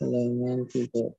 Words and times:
halaman 0.00 0.68
tiga. 0.68 1.10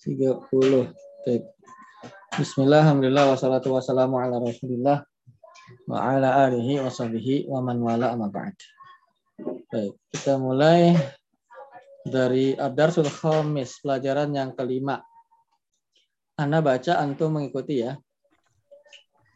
Tiga 0.00 0.30
puluh. 0.48 0.88
Bismillah, 2.40 2.88
alhamdulillah, 2.88 3.36
wassalatu 3.36 3.76
wassalamu 3.76 4.16
ala 4.16 4.40
rasulillah 4.40 5.04
wa 5.84 5.98
ala 6.00 6.48
alihi 6.48 6.80
wa 6.80 6.88
sahbihi 6.88 7.44
wa 7.52 7.60
man 7.60 7.78
wala 7.84 8.16
amma 8.16 8.32
ba'd. 8.32 8.56
Baik, 9.68 10.00
kita 10.08 10.40
mulai 10.40 10.96
dari 12.00 12.56
Ad-Darsul 12.56 13.06
pelajaran 13.84 14.32
yang 14.32 14.56
kelima. 14.56 15.04
Anda 16.40 16.64
baca, 16.64 16.96
antum 16.96 17.36
mengikuti 17.36 17.84
ya. 17.84 18.00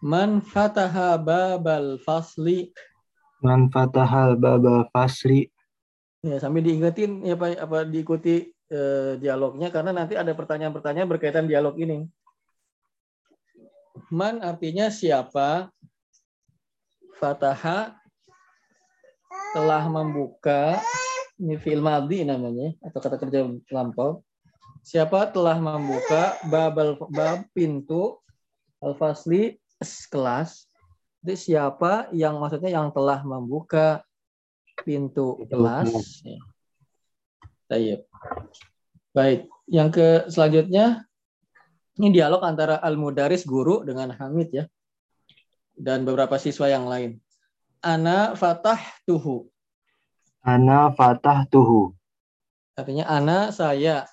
Man 0.05 0.45
fataha 0.45 1.17
babal 1.17 1.97
fasli. 1.97 2.69
Man 3.41 3.73
fatahal 3.73 4.37
babal 4.37 4.85
fasli. 4.93 5.49
Ya, 6.21 6.37
sambil 6.37 6.61
diingetin 6.61 7.25
ya 7.25 7.41
Pak, 7.41 7.57
apa 7.57 7.89
diikuti 7.89 8.53
eh, 8.69 9.17
dialognya 9.17 9.73
karena 9.73 9.97
nanti 9.97 10.13
ada 10.13 10.37
pertanyaan-pertanyaan 10.37 11.09
berkaitan 11.09 11.49
dialog 11.49 11.81
ini. 11.81 12.05
Man 14.13 14.45
artinya 14.45 14.93
siapa? 14.93 15.73
Fataha 17.17 17.97
telah 19.57 19.89
membuka 19.89 20.85
ini 21.41 21.57
fi'il 21.57 21.81
madhi 21.81 22.29
namanya 22.29 22.77
atau 22.85 23.01
kata 23.01 23.17
kerja 23.17 23.49
lampau. 23.73 24.21
Siapa 24.85 25.33
telah 25.33 25.57
membuka 25.57 26.37
babal 26.53 27.01
bab 27.09 27.49
pintu 27.57 28.21
al-fasli 28.85 29.64
kelas? 30.09 30.69
Jadi 31.25 31.37
siapa 31.37 32.13
yang 32.13 32.37
maksudnya 32.37 32.75
yang 32.77 32.93
telah 32.93 33.25
membuka 33.25 34.05
pintu 34.85 35.41
kelas? 35.49 36.21
Ya. 36.21 36.41
Baik. 37.71 38.01
Baik, 39.15 39.41
yang 39.71 39.95
ke 39.95 40.27
selanjutnya 40.27 41.07
ini 41.95 42.11
dialog 42.11 42.43
antara 42.43 42.83
al-mudaris 42.83 43.47
guru 43.47 43.87
dengan 43.87 44.11
Hamid 44.11 44.51
ya. 44.51 44.65
Dan 45.75 46.03
beberapa 46.03 46.35
siswa 46.39 46.67
yang 46.67 46.91
lain. 46.91 47.23
Ana 47.79 48.35
fatah 48.35 48.79
tuhu. 49.07 49.47
Ana 50.43 50.91
fatah 50.91 51.47
tuhu. 51.47 51.95
Artinya 52.75 53.07
ana 53.07 53.55
saya. 53.55 54.11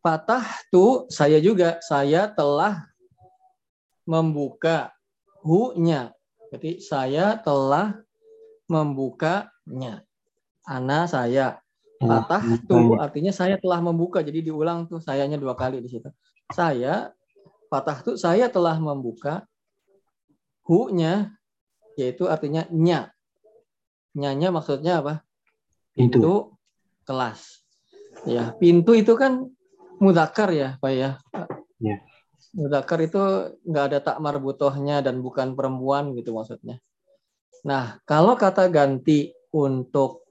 Fatah 0.00 0.44
tu 0.72 1.04
saya 1.12 1.36
juga. 1.36 1.76
Saya 1.84 2.32
telah 2.32 2.88
membuka 4.06 4.94
hu-nya. 5.42 6.14
Jadi 6.54 6.80
saya 6.80 7.36
telah 7.42 7.98
membukanya. 8.70 10.06
Ana 10.66 11.06
saya. 11.10 11.60
Fatah 11.96 12.44
tu 12.68 12.94
artinya 12.96 13.32
saya 13.34 13.58
telah 13.58 13.82
membuka. 13.82 14.22
Jadi 14.22 14.46
diulang 14.46 14.86
tuh 14.86 15.02
sayanya 15.02 15.36
dua 15.36 15.58
kali 15.58 15.82
di 15.82 15.90
situ. 15.90 16.08
Saya 16.54 17.10
fatah 17.66 17.98
tu 18.06 18.14
saya 18.14 18.46
telah 18.46 18.78
membuka 18.78 19.42
hu-nya 20.62 21.34
yaitu 21.98 22.30
artinya 22.30 22.68
nya. 22.70 23.10
Nyanya 24.16 24.48
maksudnya 24.54 25.02
apa? 25.02 25.14
Pintu. 25.92 26.20
Pintu 26.20 26.34
kelas. 27.04 27.64
Ya, 28.24 28.52
pintu 28.56 28.96
itu 28.96 29.12
kan 29.14 29.48
mudakar 30.00 30.52
ya, 30.52 30.80
Pak 30.80 30.92
ya. 30.92 31.10
Ya. 31.80 31.96
Mudakar 32.54 33.02
itu 33.02 33.18
nggak 33.66 33.84
ada 33.90 33.98
tak 34.02 34.18
marbutohnya 34.22 35.02
dan 35.02 35.24
bukan 35.24 35.58
perempuan 35.58 36.14
gitu 36.14 36.36
maksudnya. 36.36 36.78
Nah, 37.66 37.98
kalau 38.06 38.38
kata 38.38 38.70
ganti 38.70 39.34
untuk 39.50 40.22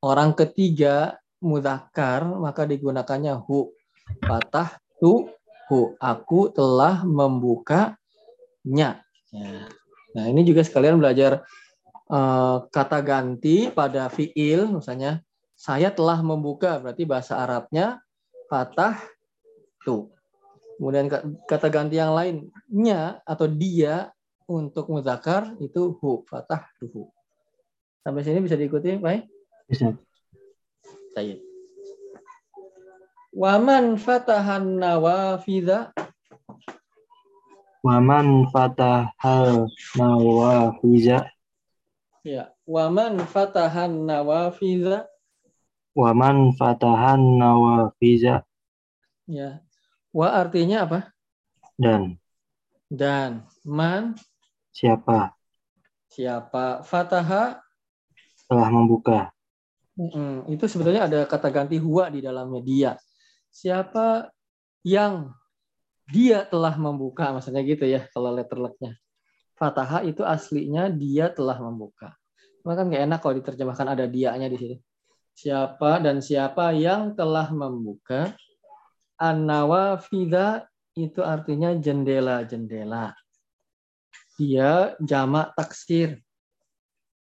orang 0.00 0.32
ketiga 0.32 1.20
mudakar 1.44 2.24
maka 2.24 2.64
digunakannya 2.64 3.36
hu. 3.36 3.68
Patah 4.24 4.80
tu 4.96 5.28
hu. 5.68 5.80
Aku 6.00 6.48
telah 6.48 7.04
membukanya. 7.04 9.04
Ya. 9.34 9.68
Nah, 10.14 10.24
ini 10.30 10.46
juga 10.46 10.62
sekalian 10.62 10.96
belajar 10.96 11.42
uh, 12.08 12.64
kata 12.70 13.02
ganti 13.02 13.68
pada 13.68 14.06
fiil 14.08 14.70
misalnya 14.70 15.20
saya 15.54 15.90
telah 15.90 16.22
membuka 16.22 16.78
berarti 16.78 17.02
bahasa 17.02 17.40
Arabnya 17.40 17.98
patah 18.48 18.98
tu. 19.82 20.13
Kemudian 20.74 21.06
kata 21.46 21.70
ganti 21.70 21.96
yang 21.98 22.14
lainnya 22.18 23.22
atau 23.22 23.46
dia 23.46 24.10
untuk 24.44 24.90
muzakar 24.90 25.54
itu 25.62 25.94
hu, 25.96 26.26
fatah 26.26 26.66
tuhu. 26.82 27.08
Sampai 28.04 28.20
sini 28.20 28.44
bisa 28.44 28.58
diikuti, 28.58 29.00
baik? 29.00 29.24
Bisa. 29.70 29.96
Baik. 31.16 31.40
Waman 33.34 33.98
fatahan 33.98 34.78
nawafidha 34.78 35.90
Waman 37.84 38.48
fatahal 38.48 39.68
nawafiza. 39.92 41.28
Ya, 42.24 42.48
waman 42.64 43.20
fatahan 43.28 44.08
nawafidha 44.08 45.04
Waman 45.92 46.56
fatahan 46.56 47.36
nawafiza. 47.36 48.42
ya. 49.28 49.60
Wa 50.14 50.30
artinya 50.30 50.86
apa? 50.86 51.10
Dan 51.74 52.14
Dan 52.86 53.42
man 53.66 54.14
siapa 54.70 55.34
siapa 56.14 56.86
fataha 56.86 57.58
telah 58.46 58.68
membuka. 58.70 59.34
Mm, 59.98 60.54
itu 60.54 60.70
sebetulnya 60.70 61.10
ada 61.10 61.26
kata 61.26 61.50
ganti 61.50 61.82
huwa 61.82 62.06
di 62.06 62.22
dalamnya 62.22 62.60
dia. 62.62 62.92
Siapa 63.50 64.30
yang 64.86 65.34
dia 66.10 66.46
telah 66.46 66.74
membuka, 66.78 67.34
maksudnya 67.34 67.62
gitu 67.66 67.82
ya 67.86 68.06
kalau 68.14 68.30
letter 68.30 68.58
lucknya. 68.58 68.94
Fataha 69.54 70.06
itu 70.06 70.22
aslinya 70.22 70.90
dia 70.90 71.30
telah 71.30 71.58
membuka. 71.58 72.14
Cuma 72.62 72.74
kan 72.78 72.90
nggak 72.90 73.02
enak 73.06 73.18
kalau 73.22 73.34
diterjemahkan 73.38 73.86
ada 73.94 74.04
dianya 74.06 74.50
di 74.50 74.58
sini. 74.58 74.76
Siapa 75.34 75.98
dan 75.98 76.22
siapa 76.22 76.70
yang 76.74 77.14
telah 77.18 77.50
membuka 77.50 78.34
An-nawafidha 79.18 80.66
itu 80.98 81.20
artinya 81.22 81.74
jendela-jendela. 81.74 83.14
Dia 84.34 84.98
jamak 84.98 85.54
taksir. 85.54 86.18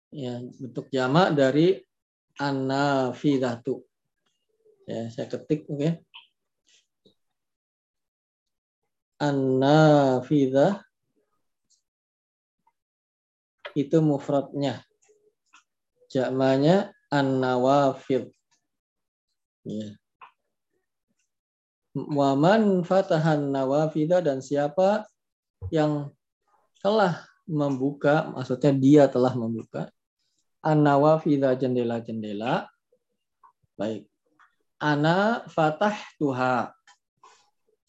Ya, 0.08 0.40
bentuk 0.40 0.88
jamak 0.88 1.36
dari 1.36 1.84
an-nafidhatu. 2.40 3.84
Ya, 4.88 5.12
saya 5.12 5.28
ketik 5.28 5.68
oke. 5.68 5.76
Okay. 5.76 5.92
An-nafidhah 9.20 10.84
itu 13.76 14.00
mufradnya. 14.00 14.80
Jamanya 16.08 16.96
an-nawafid. 17.12 18.32
Ya. 19.68 19.96
Waman 21.96 22.84
fatahan 22.84 23.48
nawafida 23.48 24.20
dan 24.20 24.44
siapa 24.44 25.08
yang 25.72 26.12
telah 26.84 27.24
membuka, 27.48 28.28
maksudnya 28.36 28.72
dia 28.76 29.02
telah 29.08 29.32
membuka 29.32 29.88
an-nawafida 30.60 31.56
jendela-jendela. 31.56 32.68
Baik. 33.80 34.04
Ana 34.76 35.40
fatah 35.48 35.96
tuha. 36.20 36.68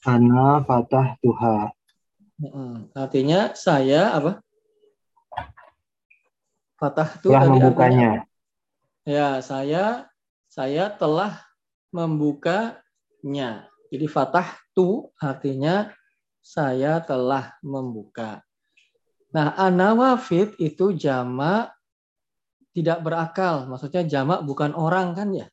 Ana 0.08 0.64
fatah 0.64 1.20
tuha. 1.20 1.68
Artinya 2.96 3.52
saya 3.60 4.16
apa? 4.16 4.40
Fatah 6.80 7.10
tu 7.20 7.34
Telah 7.34 7.50
membukanya. 7.50 8.24
artinya- 8.24 8.26
Ya, 9.04 9.30
saya 9.44 10.08
saya 10.48 10.92
telah 10.96 11.44
membukanya. 11.92 13.68
Jadi 13.88 14.06
fatah 14.06 14.58
tu 14.76 15.08
artinya 15.20 15.88
saya 16.44 17.04
telah 17.04 17.56
membuka. 17.64 18.40
Nah, 19.36 19.52
anawafid 19.60 20.56
itu 20.60 20.96
jamak 20.96 21.76
tidak 22.72 23.04
berakal. 23.04 23.68
Maksudnya 23.68 24.08
jamak 24.08 24.44
bukan 24.48 24.72
orang 24.72 25.12
kan 25.12 25.30
ya. 25.36 25.48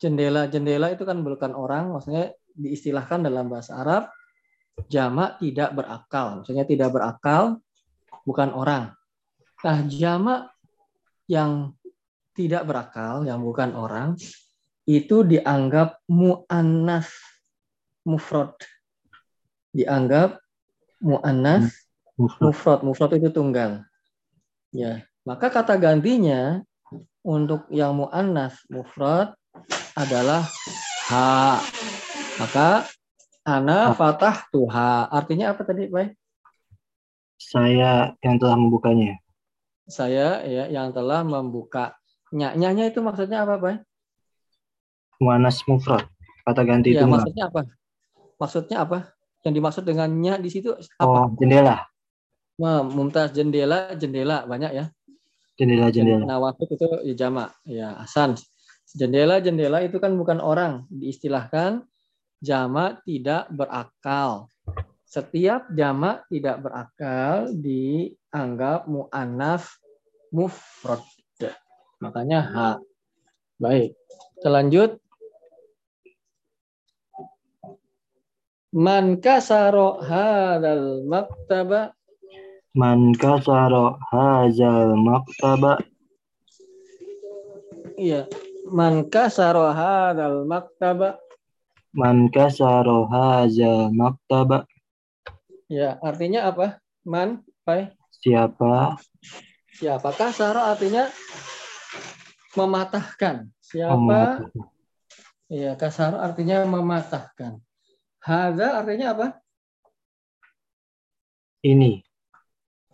Jendela-jendela 0.00 0.90
itu 0.90 1.04
kan 1.06 1.20
bukan 1.20 1.52
orang, 1.54 1.92
maksudnya 1.94 2.32
diistilahkan 2.56 3.22
dalam 3.22 3.46
bahasa 3.52 3.78
Arab 3.78 4.08
jamak 4.88 5.38
tidak 5.38 5.76
berakal. 5.76 6.42
Maksudnya 6.42 6.64
tidak 6.64 6.90
berakal 6.90 7.60
bukan 8.24 8.50
orang. 8.56 8.84
Nah, 9.62 9.78
jamak 9.86 10.50
yang 11.30 11.76
tidak 12.32 12.64
berakal, 12.64 13.22
yang 13.28 13.44
bukan 13.44 13.76
orang, 13.76 14.16
itu 14.88 15.22
dianggap 15.22 16.02
mu'annas 16.10 17.31
mufrad. 18.02 18.54
Dianggap 19.72 20.36
muannas 21.00 21.72
Mufrad. 22.18 22.42
mufrad. 22.44 22.78
Mufrad 22.84 23.12
itu 23.16 23.28
tunggal. 23.32 23.82
Ya, 24.72 25.04
maka 25.24 25.48
kata 25.48 25.76
gantinya 25.76 26.60
untuk 27.20 27.68
yang 27.68 27.96
muannas 27.96 28.56
mufrad 28.68 29.32
adalah 29.94 30.44
ha. 31.12 31.60
Maka 32.40 32.88
ana 33.44 33.92
fatah 33.92 34.48
tuha. 34.48 35.08
Artinya 35.08 35.52
apa 35.52 35.62
tadi, 35.64 35.88
Pak? 35.88 36.16
Saya 37.36 38.14
yang 38.22 38.36
telah 38.38 38.56
membukanya. 38.56 39.18
Saya 39.84 40.40
ya 40.46 40.70
yang 40.70 40.94
telah 40.94 41.20
membuka. 41.26 41.92
Nya-nya 42.32 42.88
itu 42.88 43.04
maksudnya 43.04 43.44
apa, 43.44 43.60
Pak? 43.60 43.76
Muanas 45.20 45.60
mufrad. 45.68 46.08
Kata 46.48 46.62
ganti 46.64 46.96
Ya, 46.96 47.04
tunggal. 47.04 47.22
maksudnya 47.22 47.44
apa? 47.52 47.62
Maksudnya 48.42 48.82
apa? 48.82 49.14
Yang 49.46 49.54
dimaksud 49.62 49.84
dengan 49.86 50.10
nya 50.18 50.34
di 50.34 50.50
situ 50.50 50.74
apa? 50.98 51.06
Oh, 51.06 51.30
jendela. 51.38 51.86
Wah, 52.58 52.82
Mumtaz 52.82 53.30
jendela, 53.30 53.94
jendela 53.94 54.42
banyak 54.42 54.74
ya. 54.74 54.90
Jendela-jendela. 55.54 56.26
Nawafid 56.26 56.74
itu 56.74 56.88
ya 57.06 57.14
jamak. 57.14 57.54
Ya, 57.62 57.94
Hasan. 58.02 58.34
Jendela-jendela 58.98 59.86
itu 59.86 60.02
kan 60.02 60.18
bukan 60.18 60.42
orang. 60.42 60.90
Diistilahkan 60.90 61.86
jamak 62.42 62.98
tidak 63.06 63.46
berakal. 63.54 64.50
Setiap 65.06 65.70
jamak 65.78 66.26
tidak 66.26 66.58
berakal 66.64 67.46
dianggap 67.54 68.90
mu'anaf 68.90 69.78
mufrad. 70.34 71.04
Makanya 72.02 72.40
ha. 72.50 72.68
Baik. 73.62 73.94
Kita 74.34 74.50
lanjut. 74.50 74.98
Man 78.72 79.20
kasaro 79.20 80.00
hadal 80.00 81.04
maktaba 81.04 81.92
Man 82.72 83.12
kasaro 83.12 84.00
hazal 84.08 84.96
maktaba. 84.96 85.76
Iya. 88.00 88.24
Man 88.72 89.12
kasaro 89.12 89.68
hadal 89.76 90.48
maktaba. 90.48 91.20
Man 91.92 92.32
kasaro 92.32 93.12
hazal 93.12 93.92
maktaba. 93.92 94.64
Ya, 95.68 96.00
artinya 96.00 96.48
apa? 96.48 96.80
Man, 97.04 97.44
pai. 97.68 97.92
Siapa 98.24 98.96
Siapa 99.76 100.16
kasaro 100.16 100.64
artinya 100.64 101.12
mematahkan. 102.56 103.52
Siapa? 103.60 104.00
mematahkan? 104.00 104.64
Iya, 105.52 105.76
kasaro 105.76 106.16
artinya 106.24 106.64
mematahkan. 106.64 107.60
Hada 108.22 108.78
artinya 108.82 109.06
apa? 109.18 109.26
Ini. 111.62 112.02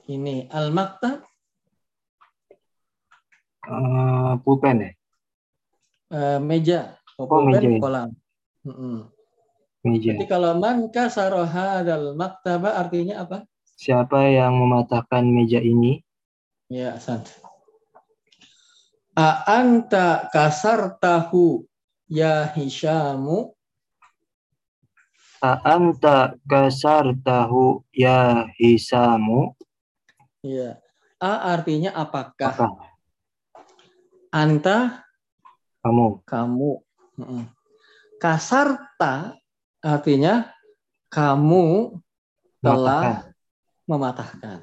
Ini 0.09 0.49
al 0.49 0.73
maktab 0.73 1.21
eh, 3.69 4.33
pulpen 4.41 4.77
ya? 4.81 4.91
eh, 6.09 6.39
meja, 6.41 6.97
Oh, 7.21 7.29
pulpen, 7.29 7.61
meja. 7.61 7.77
kolam. 7.77 8.09
Mm-mm. 8.65 9.05
Meja. 9.85 10.17
Jadi 10.17 10.25
kalau 10.25 10.57
man 10.57 10.89
kasaro 10.89 11.45
hadal 11.45 12.17
maktaba 12.17 12.81
artinya 12.81 13.21
apa? 13.21 13.45
Siapa 13.79 14.33
yang 14.33 14.57
mematahkan 14.59 15.29
meja 15.29 15.61
ini? 15.61 16.01
Ya, 16.73 16.97
Hasan. 16.97 17.25
A 19.13 19.45
anta 19.51 20.29
kasartahu 20.33 21.67
ya 22.09 22.49
Hisyamu 22.55 23.53
A'anta 25.39 26.35
kasartahu 26.51 27.87
ya 27.95 28.51
hisamu. 28.59 29.55
Ya. 30.43 30.83
A 31.19 31.55
artinya 31.55 31.95
apakah? 31.95 32.55
Apa? 32.55 32.67
Anta 34.35 35.07
Kamu. 35.83 36.23
kamu. 36.27 36.71
Kasarta 38.19 39.39
artinya 39.79 40.51
kamu 41.09 41.97
telah 42.59 43.31
Mematahkan. 43.87 43.87
mematahkan. 43.87 44.59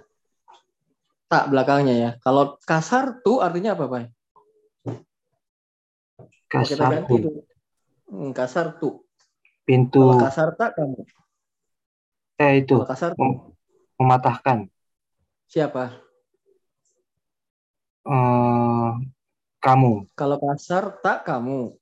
Tak 1.32 1.44
belakangnya 1.50 1.96
ya. 1.96 2.12
Kalau 2.22 2.60
kasar 2.68 3.24
tu 3.24 3.40
artinya 3.40 3.74
apa, 3.74 3.88
Pak? 3.88 4.04
Itu. 6.68 7.48
Hmm, 8.12 8.32
kasar 8.36 8.78
tu. 8.78 9.05
Pintu. 9.66 9.98
Kalau 10.14 10.22
kasar 10.22 10.50
tak 10.54 10.78
kamu. 10.78 11.02
Eh 12.38 12.62
itu. 12.62 12.78
Kalau 12.78 12.88
kasar 12.88 13.12
Mem- 13.18 13.52
Mematahkan. 13.98 14.70
siapa? 15.46 15.98
Eh, 18.06 18.90
kamu. 19.58 20.06
Kalau 20.14 20.38
kasar 20.38 21.02
tak 21.02 21.26
kamu. 21.26 21.74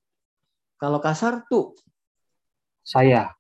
Kalau 0.80 1.00
kasar 1.04 1.44
tu. 1.52 1.76
Saya. 2.84 3.36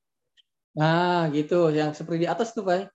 Nah, 0.75 1.29
gitu. 1.31 1.71
Yang 1.71 2.03
seperti 2.03 2.25
di 2.25 2.29
atas 2.29 2.51
tuh, 2.51 2.65
Pak. 2.67 2.91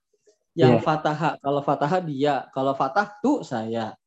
Yang 0.53 0.81
Iya. 0.81 0.85
fataha. 0.85 1.29
Kalau 1.41 1.61
fataha 1.65 1.97
dia. 2.03 2.35
Kalau 2.53 2.73
fatah 2.77 3.07
tu 3.23 3.41
saya. 3.41 3.97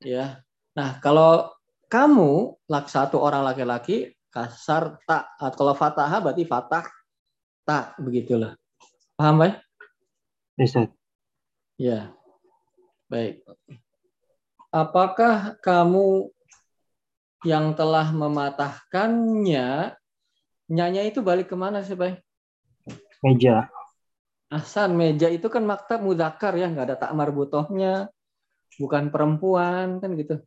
Ya. 0.00 0.44
Nah, 0.76 1.00
kalau 1.00 1.48
kamu 1.88 2.56
satu 2.88 3.20
orang 3.20 3.44
laki-laki 3.44 4.12
kasar 4.30 4.98
tak. 5.04 5.26
Ah, 5.36 5.52
Kalau 5.52 5.74
fataha 5.74 6.22
berarti 6.22 6.46
fatah 6.46 6.86
tak 7.66 7.98
begitulah. 8.00 8.56
Paham, 9.18 9.44
Pak? 9.44 9.60
Ustaz. 10.56 10.88
Ya. 11.76 12.14
Baik. 13.10 13.42
Apakah 14.70 15.58
kamu 15.60 16.30
yang 17.42 17.72
telah 17.74 18.12
mematahkannya, 18.12 19.96
nyanya 20.70 21.02
itu 21.02 21.24
balik 21.24 21.50
ke 21.50 21.56
mana 21.58 21.82
sih, 21.82 21.98
Pak? 21.98 22.22
Meja. 23.24 23.66
Ahsan, 24.50 24.98
meja 24.98 25.30
itu 25.30 25.46
kan 25.46 25.62
maktab 25.62 26.02
mudakar 26.02 26.54
ya, 26.58 26.66
nggak 26.66 26.86
ada 26.90 26.96
tak 26.98 27.14
marbutohnya, 27.14 28.10
bukan 28.78 29.10
perempuan 29.14 30.02
kan 30.02 30.10
gitu. 30.18 30.42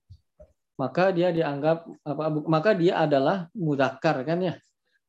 Maka 0.74 1.14
dia 1.14 1.30
dianggap 1.30 1.86
apa? 2.02 2.24
Maka 2.50 2.74
dia 2.74 3.06
adalah 3.06 3.48
mudakar 3.54 4.26
kan 4.26 4.42
ya. 4.42 4.56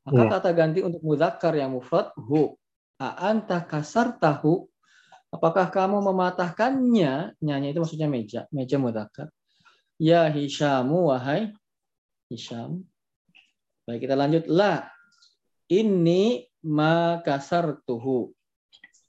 Maka 0.05 0.21
Iya. 0.21 0.31
kata 0.37 0.51
ganti 0.53 0.81
untuk 0.85 1.01
mudakar 1.01 1.57
yang 1.57 1.73
mufrad 1.73 2.13
hu. 2.21 2.61
A'anta 3.01 3.65
kasar 3.65 4.21
tahu. 4.21 4.69
Apakah 5.33 5.73
kamu 5.73 6.05
mematahkannya? 6.05 7.41
Nyanya 7.41 7.69
itu 7.73 7.81
maksudnya 7.81 8.07
meja, 8.07 8.47
meja 8.53 8.77
mudakar. 8.79 9.33
Ya 9.97 10.29
Hisyamu 10.29 11.11
wahai 11.11 11.57
Hisyam. 12.29 12.85
Baik 13.89 14.05
kita 14.05 14.15
lanjut 14.15 14.45
la. 14.47 14.93
Ini 15.73 16.45
ma 16.69 17.25
kasar 17.25 17.81
tuhu. 17.89 18.37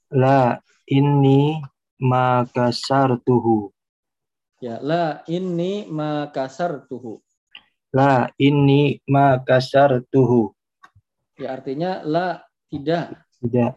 La 0.08 0.56
inni 0.88 1.60
ma 2.00 2.48
kasartuhu. 2.48 3.75
Ya, 4.56 4.80
la 4.80 5.20
ini 5.28 5.84
ma 5.92 6.32
kasar 6.32 6.88
tuhu. 6.88 7.20
La 7.92 8.32
inni 8.40 8.96
ma 9.04 9.36
kasartuhu. 9.44 10.48
Ya, 11.36 11.60
artinya 11.60 12.00
la 12.00 12.40
tidak. 12.72 13.20
Tidak. 13.36 13.72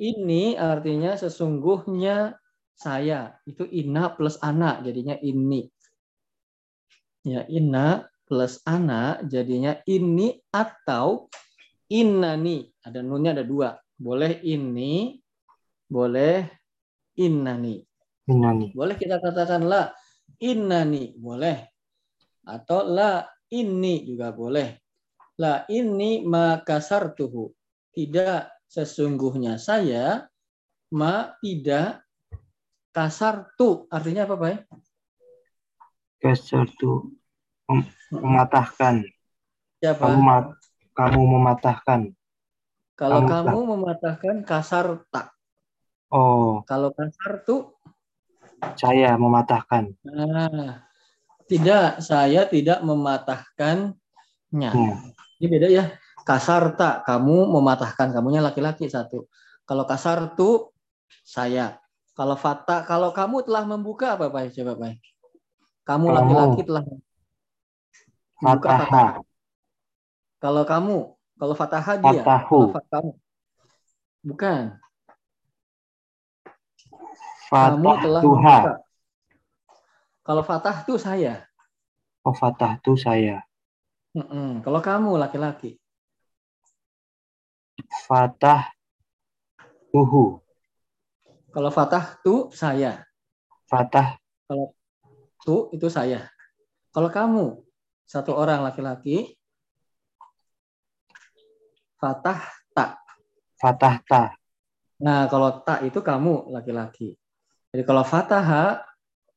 Ini 0.00 0.56
artinya 0.56 1.12
sesungguhnya 1.20 2.32
saya. 2.72 3.36
Itu 3.44 3.68
inna 3.68 4.16
plus 4.16 4.40
anak 4.40 4.88
jadinya 4.88 5.20
ini. 5.20 5.68
Ya, 7.28 7.44
inna 7.44 8.08
plus 8.24 8.64
anak 8.64 9.28
jadinya 9.28 9.84
ini 9.84 10.40
atau 10.48 11.28
innani. 11.92 12.72
Ada 12.80 13.04
nunnya 13.04 13.36
ada 13.36 13.44
dua. 13.44 13.76
Boleh 14.00 14.40
ini, 14.40 15.20
boleh 15.92 16.48
innani. 17.20 17.84
Innani. 18.32 18.72
Boleh 18.72 18.96
kita 18.96 19.20
katakan 19.20 19.68
la 19.68 19.92
innani, 20.42 21.14
boleh. 21.14 21.70
Atau 22.42 22.82
la 22.90 23.22
ini 23.54 24.02
juga 24.02 24.34
boleh. 24.34 24.82
La 25.38 25.62
ini 25.70 26.26
ma 26.26 26.58
kasartuhu. 26.58 27.54
Tidak 27.94 28.66
sesungguhnya 28.66 29.56
saya 29.62 30.26
ma 30.92 31.32
tidak 31.38 32.02
kasartu. 32.90 33.86
Artinya 33.88 34.26
apa, 34.26 34.34
Pak? 34.36 34.56
Kasartu. 36.20 37.14
Mem- 37.70 37.88
Mematahkan. 38.12 39.06
Siapa? 39.80 40.04
Kamu 40.04 40.52
kamu 40.92 41.20
mematahkan. 41.38 42.00
Kalau 42.92 43.24
kamu 43.24 43.32
kamu 43.32 43.58
mematahkan 43.72 44.36
kasarta. 44.44 45.32
Oh, 46.12 46.60
Kalau 46.68 46.92
kasartu, 46.92 47.72
saya 48.78 49.14
mematahkan. 49.18 49.92
nah, 50.06 50.86
tidak, 51.50 52.00
saya 52.00 52.46
tidak 52.46 52.80
mematahkannya. 52.80 54.70
Hmm. 54.70 54.94
Ini 55.42 55.46
beda 55.50 55.68
ya. 55.68 55.84
Kasarta, 56.22 57.02
kamu 57.02 57.50
mematahkan, 57.50 58.14
kamunya 58.14 58.38
laki-laki 58.38 58.86
satu. 58.86 59.26
Kalau 59.66 59.82
kasar 59.82 60.38
tu, 60.38 60.70
saya. 61.26 61.82
Kalau 62.14 62.38
fata, 62.38 62.86
kalau 62.86 63.10
kamu 63.10 63.42
telah 63.42 63.64
membuka 63.66 64.14
apa 64.14 64.30
Pak? 64.30 64.54
Coba 64.54 64.78
Pak. 64.78 65.00
Kamu 65.82 66.06
laki-laki 66.14 66.60
telah 66.62 66.82
membuka 68.38 68.68
Fataha. 68.70 68.86
fatah. 68.86 69.10
Kalau 70.38 70.62
kamu, 70.66 70.96
kalau 71.38 71.54
fataha 71.58 71.92
dia. 71.98 72.22
Fatahu. 72.22 72.70
Kalau 72.70 72.74
fa- 72.78 72.86
kamu. 72.90 73.12
Bukan. 77.52 77.84
Kamu 77.84 77.90
telah 78.00 78.22
Fatahtuha. 78.24 78.56
membuka. 78.64 78.72
Kalau 80.24 80.42
fatah 80.46 80.76
itu 80.80 80.94
saya. 80.96 81.34
Oh, 82.24 82.32
fatahtu 82.32 82.96
saya. 82.96 83.44
Mm-mm. 84.16 84.64
Kalau 84.64 84.80
kamu 84.80 85.20
laki-laki. 85.20 85.76
Fatah 88.08 88.72
tuhu. 89.92 90.40
Kalau 91.52 91.68
fatah 91.68 92.16
itu 92.16 92.48
saya. 92.56 93.04
Fatah 93.68 94.16
Tu 95.42 95.56
itu 95.76 95.86
saya. 95.92 96.32
Kalau 96.94 97.12
kamu 97.12 97.60
satu 98.08 98.32
orang 98.32 98.64
laki-laki, 98.64 99.36
fatah 102.00 102.40
tak. 102.72 102.96
fatah 103.60 103.96
ta. 104.06 104.22
Nah, 105.02 105.26
kalau 105.26 105.60
tak 105.66 105.82
itu 105.82 105.98
kamu 105.98 106.48
laki-laki. 106.54 107.18
Jadi 107.72 107.82
kalau 107.88 108.04
fataha 108.04 108.84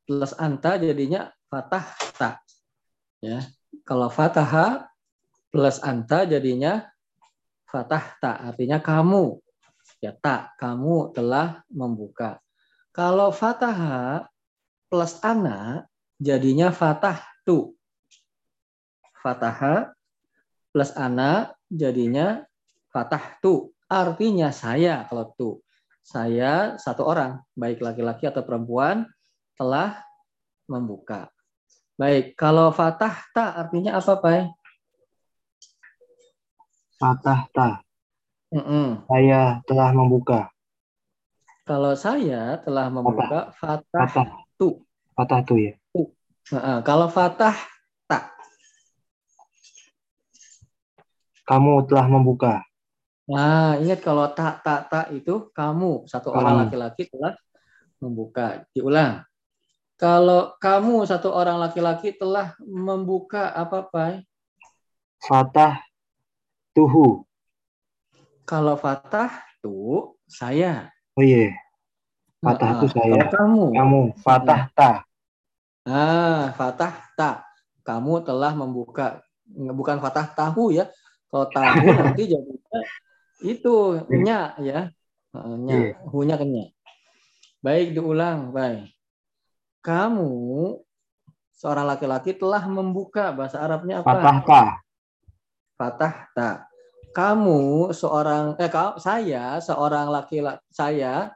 plus 0.04 0.36
anta 0.36 0.76
jadinya 0.76 1.32
fatah 1.48 1.88
tak. 2.20 2.44
Ya. 3.24 3.48
Kalau 3.88 4.12
fataha 4.12 4.92
plus 5.50 5.80
anta 5.80 6.28
jadinya 6.28 6.84
fatah 7.72 8.04
tak. 8.20 8.38
Artinya 8.54 8.84
kamu. 8.84 9.40
Ya 10.04 10.12
tak, 10.12 10.54
kamu 10.60 11.16
telah 11.16 11.64
membuka. 11.72 12.44
Kalau 12.92 13.32
fataha 13.32 14.28
plus 14.92 15.18
ana 15.24 15.88
jadinya 16.20 16.76
fatah 16.76 17.24
tu. 17.48 17.74
Fataha 19.24 19.96
plus 20.76 20.92
ana 20.94 21.56
jadinya 21.72 22.44
fatah 22.92 23.40
tu. 23.40 23.72
Artinya 23.88 24.52
saya 24.52 25.08
kalau 25.08 25.32
tu. 25.40 25.65
Saya 26.06 26.78
satu 26.78 27.02
orang, 27.02 27.42
baik 27.58 27.82
laki-laki 27.82 28.30
atau 28.30 28.46
perempuan, 28.46 29.10
telah 29.58 30.06
membuka. 30.70 31.34
Baik, 31.98 32.38
kalau 32.38 32.70
fatah 32.70 33.26
ta 33.34 33.58
artinya 33.58 33.98
apa, 33.98 34.14
Pak? 34.22 34.54
Fatah 37.02 37.50
ta. 37.50 37.70
Mm-mm. 38.54 39.02
Saya 39.10 39.66
telah 39.66 39.90
membuka. 39.98 40.54
Kalau 41.66 41.98
saya 41.98 42.62
telah 42.62 42.94
membuka 42.94 43.50
fatah 43.58 44.06
Fatah. 44.06 44.28
tu. 44.62 44.86
Fatah 45.18 45.42
tu 45.42 45.58
ya. 45.58 45.74
Nah, 46.54 46.86
kalau 46.86 47.10
fatah 47.10 47.58
tak. 48.06 48.30
Kamu 51.50 51.90
telah 51.90 52.06
membuka. 52.06 52.62
Nah, 53.26 53.82
ingat 53.82 54.06
kalau 54.06 54.30
tak 54.30 54.62
tak 54.62 54.86
tak 54.86 55.10
itu 55.10 55.50
kamu 55.50 56.06
satu 56.06 56.30
orang 56.30 56.54
Kamu. 56.54 56.62
laki-laki 56.70 57.10
telah 57.10 57.34
membuka. 57.98 58.46
Diulang. 58.70 59.26
Kalau 59.98 60.54
kamu 60.62 61.08
satu 61.08 61.34
orang 61.34 61.58
laki-laki 61.58 62.14
telah 62.14 62.54
membuka 62.62 63.50
apa, 63.50 63.82
Pak? 63.88 64.22
Fatah 65.26 65.82
tuhu. 66.76 67.26
Kalau 68.46 68.78
fatah 68.78 69.32
tu 69.58 70.14
saya. 70.30 70.94
Oh 71.18 71.26
iya. 71.26 71.50
Fatah 72.46 72.78
Nah, 72.78 72.82
tu 72.84 72.88
saya. 72.94 73.10
Kalau 73.10 73.34
kamu, 73.34 73.64
Kamu 73.74 74.00
fatah 74.22 74.62
ta. 74.78 74.92
nah 75.82 76.54
fatah 76.54 76.94
tak. 77.18 77.42
Kamu 77.82 78.22
telah 78.22 78.54
membuka. 78.54 79.18
Bukan 79.50 79.98
fatah 79.98 80.30
tahu 80.30 80.78
ya. 80.78 80.86
Kalau 81.32 81.50
tahu 81.50 81.74
nanti 82.06 82.24
jadinya 82.30 82.80
itu 83.44 84.06
nya 84.12 84.56
ya. 84.62 84.92
Nya, 85.36 85.76
Iya. 85.76 86.00
hunya 86.08 86.36
kenya. 86.40 86.72
Baik 87.60 87.98
diulang, 87.98 88.56
baik. 88.56 88.88
Kamu 89.84 90.32
seorang 91.52 91.86
laki-laki 91.92 92.32
telah 92.32 92.64
membuka 92.72 93.36
bahasa 93.36 93.60
Arabnya 93.60 94.00
apa? 94.00 94.16
Fatah 94.16 94.38
ta. 94.48 94.64
Fatah 95.76 96.16
tak. 96.32 96.58
Kamu 97.16 97.92
seorang 97.96 98.60
eh 98.60 98.68
kau 98.72 99.00
saya 99.00 99.60
seorang 99.60 100.12
laki-laki 100.12 100.60
saya 100.72 101.32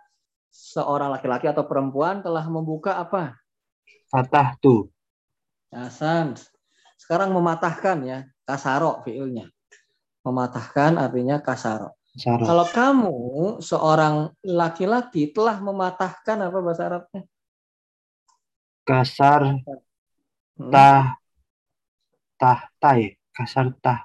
seorang 0.52 1.12
laki-laki 1.12 1.48
atau 1.48 1.64
perempuan 1.68 2.24
telah 2.24 2.44
membuka 2.48 3.00
apa? 3.00 3.36
Fatah 4.12 4.56
tu. 4.60 4.88
Hasan. 5.72 6.36
Sekarang 7.00 7.32
mematahkan 7.32 7.98
ya, 8.04 8.20
kasaro 8.44 9.06
fiilnya. 9.06 9.48
Mematahkan 10.24 11.00
artinya. 11.00 11.40
Sarah. 12.20 12.44
Kalau 12.44 12.66
kamu 12.68 13.16
seorang 13.64 14.34
laki-laki 14.44 15.32
telah 15.32 15.62
mematahkan 15.64 16.38
apa 16.42 16.58
bahasa 16.60 16.84
Arabnya? 16.90 17.22
Kasar 18.84 19.62
Hmm, 20.60 20.76
tah. 20.76 21.16
Tah 22.36 22.68
ta 22.84 23.00
ya. 23.00 23.16
Kasar 23.32 23.72
tah. 23.80 24.00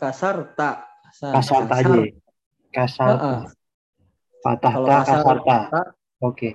Kasar 0.00 0.36
tak. 0.56 0.88
Kasar 1.12 1.68
ta 1.68 1.76
aja. 1.76 1.92
ya. 1.92 2.08
Kasar 2.72 3.08
Heeh. 3.20 3.40
ta. 3.44 3.52
Fatah 4.42 4.72
Kalau 4.72 4.88
ta 4.88 4.96
kasar 5.04 5.20
kasar 5.20 5.36
ta. 5.44 5.58
tak, 5.68 5.86
Oke. 6.24 6.48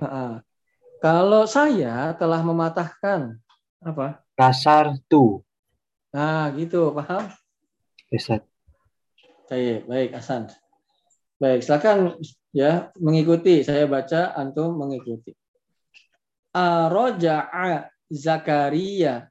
Kalau 0.98 1.46
saya 1.46 2.10
telah 2.18 2.42
mematahkan 2.42 3.38
apa? 3.86 4.18
Kasar 4.34 4.98
tu. 5.06 5.46
Nah, 6.10 6.50
gitu, 6.58 6.90
paham? 6.90 7.30
Ustaz. 8.08 8.40
Baik, 9.48 9.84
baik, 9.84 10.10
Hasan. 10.16 10.48
Baik, 11.36 11.60
silakan 11.60 12.16
ya 12.56 12.88
mengikuti. 12.96 13.60
Saya 13.64 13.84
baca, 13.84 14.32
antum 14.36 14.76
mengikuti. 14.76 15.36
Aroja'a 16.56 17.92
Zakaria 18.08 19.28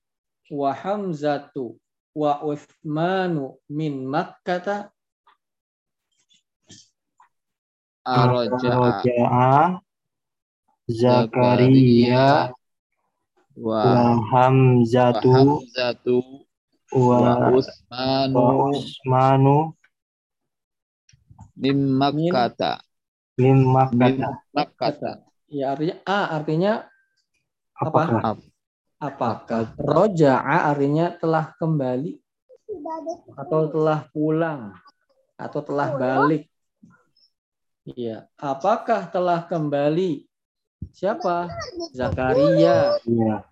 wa 0.54 0.72
Hamzatu 0.72 1.76
wa 2.14 2.42
Uthmanu 2.46 3.58
min 3.70 4.06
Makkata 4.06 4.94
Araja'a 8.06 8.78
Roja'a 8.78 9.82
Zakaria 10.88 12.54
wa 13.58 13.82
wa 13.82 13.82
wa 13.84 14.22
Hamzatu 14.32 15.34
Hamzatu 15.34 16.47
wa 16.94 17.52
wa 18.32 18.54
Usmanu 18.72 19.76
min 21.58 21.78
Makkata 21.92 22.80
min. 23.38 23.68
Makkata 24.54 25.26
Ya 25.48 25.72
artinya 25.72 25.96
A 26.04 26.20
artinya 26.36 26.74
Apakah? 27.78 28.42
apakah? 28.98 29.70
Roja'a 29.78 30.74
artinya 30.74 31.14
telah 31.14 31.54
kembali 31.62 32.18
atau 33.38 33.70
telah 33.70 34.10
pulang 34.10 34.74
atau 35.38 35.62
telah 35.62 35.94
balik. 35.94 36.50
Iya, 37.88 38.26
apakah 38.36 39.08
telah 39.14 39.46
kembali? 39.46 40.26
Siapa? 40.92 41.48
Zakaria 41.94 42.98
Iya. 43.06 43.46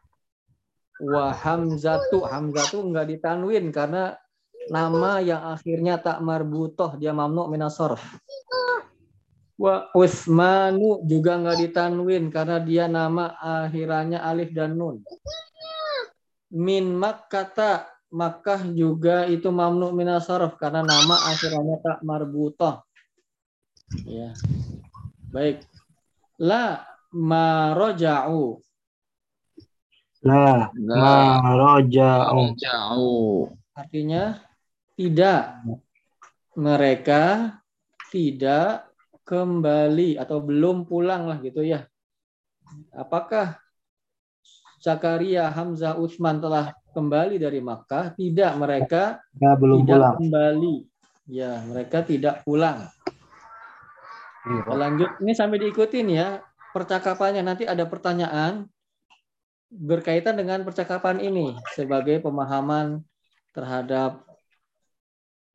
Wa 1.01 1.31
Hamzatu. 1.35 2.23
Hamzatu 2.23 2.85
enggak 2.85 3.11
ditanwin 3.11 3.71
karena 3.73 4.15
nama 4.71 5.21
yang 5.21 5.53
akhirnya 5.53 6.01
tak 6.01 6.23
marbutoh 6.23 6.97
dia 6.97 7.11
mamnu 7.11 7.51
minas 7.51 7.77
sorf. 7.77 8.01
Wa 9.55 9.91
Utsmanu 9.95 11.03
juga 11.07 11.39
enggak 11.39 11.59
ditanwin 11.63 12.27
karena 12.31 12.57
dia 12.59 12.85
nama 12.91 13.35
akhirannya 13.39 14.19
alif 14.19 14.51
dan 14.51 14.75
nun. 14.75 15.03
Min 16.55 16.95
Makkata 16.95 17.87
Makkah 18.15 18.63
juga 18.71 19.27
itu 19.27 19.51
mamnu 19.51 19.91
minas 19.91 20.27
sorf 20.27 20.55
karena 20.55 20.85
nama 20.87 21.15
akhirannya 21.35 21.77
tak 21.83 21.99
marbutoh. 22.07 22.79
Ya. 24.07 24.31
Baik. 25.29 25.67
La 26.39 26.83
maroja'u. 27.11 28.64
La 30.25 30.73
la 30.73 30.97
ma 30.97 31.17
roja'u 31.53 32.57
raja'u 32.57 33.13
Artinya 33.77 34.41
tidak. 34.97 35.61
Mereka 36.55 37.51
tidak 38.09 38.87
kembali 39.27 40.15
atau 40.15 40.39
belum 40.39 40.87
pulang 40.87 41.27
lah 41.27 41.37
gitu 41.43 41.61
ya. 41.61 41.83
Apakah 42.95 43.59
Zakaria, 44.79 45.51
Hamzah, 45.51 45.99
Utsman 45.99 46.39
telah 46.39 46.71
kembali 46.95 47.35
dari 47.35 47.59
Makkah? 47.59 48.15
Tidak, 48.15 48.55
mereka 48.55 49.19
Ya, 49.35 49.51
belum 49.59 49.83
tidak 49.83 49.91
pulang. 49.99 50.15
kembali. 50.21 50.75
Ya, 51.27 51.51
mereka 51.67 51.97
tidak 52.05 52.35
pulang. 52.47 52.87
Kita 54.45 54.73
lanjut. 54.77 55.09
Ini 55.25 55.33
sampai 55.33 55.57
diikutin 55.57 56.07
ya 56.13 56.39
percakapannya. 56.71 57.41
Nanti 57.41 57.65
ada 57.65 57.83
pertanyaan 57.89 58.69
berkaitan 59.69 60.37
dengan 60.37 60.61
percakapan 60.61 61.19
ini 61.19 61.55
sebagai 61.73 62.21
pemahaman 62.21 63.01
terhadap 63.51 64.23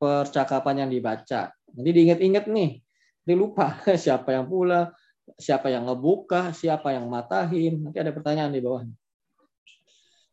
percakapan 0.01 0.85
yang 0.85 0.89
dibaca. 0.89 1.53
Nanti 1.77 1.89
diingat-ingat 1.93 2.49
nih. 2.49 2.81
Nanti 3.21 3.33
lupa 3.37 3.77
siapa 4.03 4.33
yang 4.33 4.49
pula, 4.49 4.89
siapa 5.37 5.69
yang 5.69 5.85
ngebuka, 5.85 6.51
siapa 6.57 6.97
yang 6.97 7.05
matahin. 7.05 7.85
Nanti 7.85 7.97
ada 8.01 8.09
pertanyaan 8.09 8.51
di 8.51 8.61
bawah. 8.61 8.83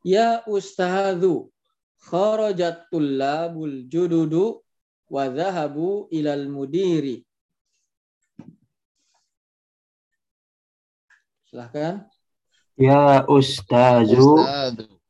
Ya 0.01 0.41
Ustadzu, 0.49 1.53
kharajat 2.01 2.89
tullabul 2.89 3.85
jududu 3.91 4.65
wa 5.13 5.29
dhahabu 5.29 6.09
ilal 6.09 6.49
mudiri. 6.49 7.29
Silahkan. 11.49 12.09
Ya 12.79 13.27
Ustazu 13.27 14.39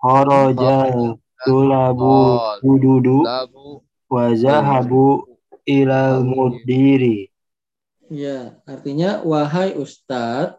kharaja 0.00 0.88
tulabu 1.44 2.40
hududu 2.64 3.28
Labu. 3.28 3.84
wa 4.08 4.32
zahabu 4.32 5.28
ilal 5.68 6.24
mudiri. 6.24 7.28
Ya, 8.08 8.56
artinya 8.64 9.20
wahai 9.20 9.76
Ustadz, 9.76 10.56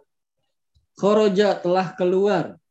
khoroja 1.01 1.57
telah 1.57 1.97
keluar. 1.97 2.61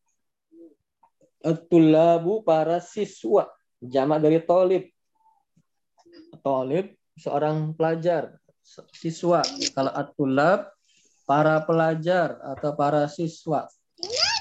At-tullabu 1.42 2.46
para 2.46 2.78
siswa, 2.78 3.50
jamak 3.82 4.22
dari 4.22 4.38
tolib. 4.38 4.86
Tolib 6.46 6.94
seorang 7.18 7.74
pelajar, 7.74 8.38
siswa. 8.94 9.42
Kalau 9.74 9.90
at-tullab 9.90 10.70
para 11.26 11.58
pelajar 11.66 12.38
atau 12.38 12.70
para 12.78 13.10
siswa. 13.10 13.66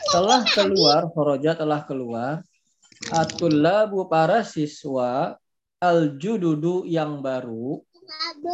Telah 0.08 0.42
keluar, 0.52 1.02
khoroja 1.12 1.52
telah 1.58 1.82
keluar. 1.84 2.34
At-tullabu 3.14 4.10
para 4.10 4.42
siswa, 4.42 5.38
al-jududu 5.78 6.88
yang 6.90 7.22
baru, 7.22 7.84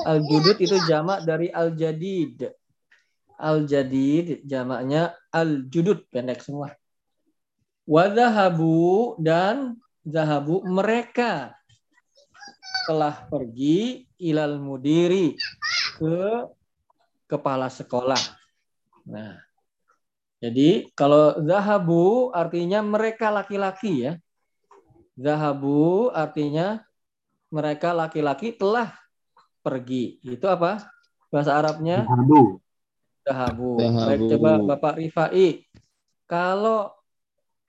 Al-judud 0.04 0.58
itu 0.58 0.78
jamak 0.90 1.24
dari 1.24 1.54
al-jadid. 1.54 2.50
Al-jadid 3.38 4.42
jamaknya 4.46 5.14
al-judud 5.30 6.06
pendek 6.10 6.42
semua. 6.42 6.74
Wadahabu 7.84 9.20
dan 9.20 9.78
zahabu 10.08 10.64
mereka 10.64 11.52
telah 12.88 13.28
pergi 13.28 14.08
ilal 14.20 14.58
mudiri 14.60 15.36
ke 16.00 16.48
kepala 17.28 17.68
sekolah. 17.68 18.20
Nah, 19.08 19.36
jadi 20.44 20.92
kalau 20.92 21.40
zahabu 21.40 22.28
artinya 22.36 22.84
mereka 22.84 23.32
laki-laki 23.32 24.04
ya. 24.04 24.20
Zahabu 25.16 26.12
artinya 26.12 26.84
mereka 27.48 27.96
laki-laki 27.96 28.52
telah 28.52 28.92
pergi. 29.64 30.20
Itu 30.20 30.52
apa? 30.52 30.84
Bahasa 31.32 31.56
Arabnya 31.56 32.04
Zahabu. 32.04 32.60
Dahabu. 33.24 33.80
Baik, 33.80 34.36
coba 34.36 34.60
Bapak 34.76 35.00
Rifai. 35.00 35.64
Kalau 36.28 36.92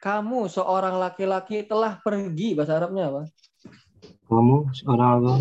kamu 0.02 0.50
seorang 0.50 0.98
laki-laki 0.98 1.62
telah 1.62 2.02
pergi, 2.02 2.58
bahasa 2.58 2.74
Arabnya 2.74 3.06
apa? 3.06 3.22
Kamu 4.26 4.74
seorang 4.74 5.22
apa? 5.22 5.38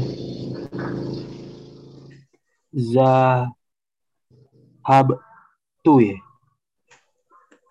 Zahab 2.77 3.57
tu 5.81 5.97
ya. 5.97 6.13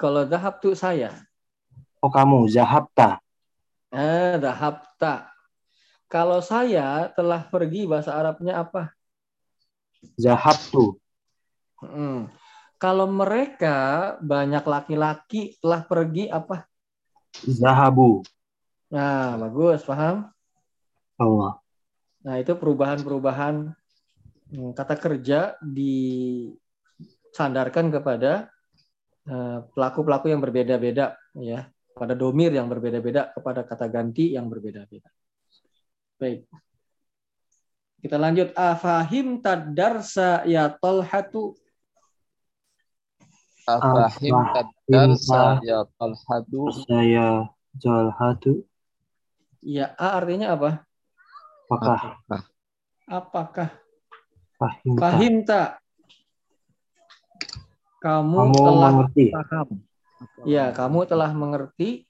Kalau 0.03 0.27
dahab 0.27 0.59
tuh 0.59 0.75
saya. 0.75 1.15
Oh 2.03 2.11
kamu 2.11 2.51
zahabta. 2.51 3.23
Eh, 3.95 4.35
dahabta. 4.43 5.31
Kalau 6.11 6.43
saya 6.43 7.07
telah 7.15 7.47
pergi, 7.47 7.87
bahasa 7.87 8.19
Arabnya 8.19 8.67
apa? 8.67 8.91
Zahabtu. 10.19 10.99
Hmm. 11.79 12.27
Kalau 12.83 13.07
mereka 13.07 14.19
banyak 14.19 14.67
laki-laki 14.67 15.55
telah 15.63 15.87
pergi 15.87 16.27
apa? 16.27 16.67
Zahabu. 17.47 18.27
Nah, 18.91 19.39
bagus, 19.39 19.87
paham? 19.87 20.27
Allah. 21.15 21.63
Nah, 22.27 22.43
itu 22.43 22.59
perubahan-perubahan 22.59 23.71
hmm, 24.51 24.75
kata 24.75 24.99
kerja 24.99 25.55
disandarkan 25.63 27.95
kepada 27.95 28.51
pelaku-pelaku 29.73 30.31
yang 30.33 30.43
berbeda-beda 30.43 31.15
ya, 31.39 31.71
pada 31.95 32.15
domir 32.17 32.51
yang 32.51 32.67
berbeda-beda 32.67 33.31
kepada 33.31 33.63
kata 33.63 33.87
ganti 33.87 34.35
yang 34.35 34.51
berbeda-beda. 34.51 35.11
Baik. 36.19 36.47
Kita 38.03 38.19
lanjut 38.19 38.51
afahim 38.59 39.39
tadarsa 39.39 40.43
ya 40.43 40.75
tolhatu 40.75 41.55
Afahim 43.63 44.35
tadarsa 44.51 45.63
ya 45.63 45.87
talhadu. 45.95 46.75
Saya 46.83 47.47
jalhatu. 47.79 48.67
ya 49.63 49.95
a 49.95 50.19
artinya 50.19 50.59
apa? 50.59 50.71
Apakah 51.71 52.19
Apakah 53.07 53.71
fahim? 54.59 54.95
fahim 54.99 55.35
tak? 55.47 55.82
Kamu, 58.03 58.35
Kamu 58.35 58.57
telah 58.67 58.91
mengerti. 58.91 59.25
paham. 59.31 59.69
Ya, 60.43 60.75
kamu 60.75 61.07
telah 61.07 61.31
mengerti, 61.31 62.07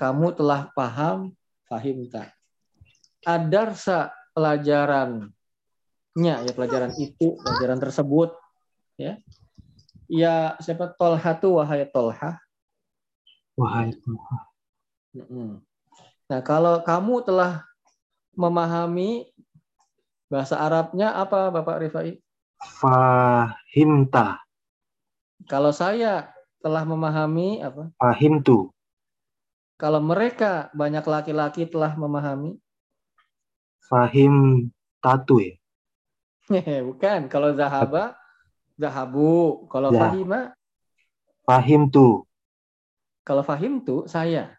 kamu 0.00 0.32
telah 0.32 0.72
paham, 0.72 1.36
fahim 1.68 2.08
tak. 2.08 2.32
Adarsa 3.20 4.16
pelajarannya, 4.32 5.28
ya 6.16 6.52
pelajaran 6.56 6.96
itu, 6.96 7.36
pelajaran 7.44 7.76
tersebut, 7.76 8.32
ya. 8.96 9.20
Ya, 10.08 10.56
siapa 10.62 10.88
Tolha 10.96 11.36
tuh 11.36 11.60
wahai 11.60 11.84
Tolha. 11.90 12.40
Wahai 13.56 13.92
Tuhan. 13.92 14.40
Mm-mm. 15.16 15.50
Nah, 16.28 16.40
kalau 16.44 16.80
kamu 16.84 17.24
telah 17.24 17.64
memahami 18.36 19.32
bahasa 20.28 20.60
Arabnya 20.60 21.12
apa, 21.16 21.48
Bapak 21.50 21.82
Rifai? 21.88 22.20
Fahimta. 22.60 24.45
Kalau 25.46 25.70
saya 25.70 26.30
telah 26.58 26.82
memahami 26.82 27.62
apa? 27.62 27.90
Fahimtu. 27.96 28.70
Kalau 29.76 30.00
mereka 30.00 30.72
banyak 30.72 31.04
laki-laki 31.04 31.68
telah 31.68 31.92
memahami, 31.94 32.56
Fahim 33.86 34.66
tatu 34.98 35.38
ya. 35.38 35.54
bukan. 36.82 37.28
Kalau 37.28 37.54
zahaba, 37.54 38.16
zahabu. 38.74 39.66
Kalau 39.68 39.92
Ya. 39.92 40.00
fahima, 40.00 40.40
Fahimtu. 41.44 42.26
kalau 43.22 43.42
fahim 43.42 43.78
tuh 43.82 44.08
saya. 44.08 44.56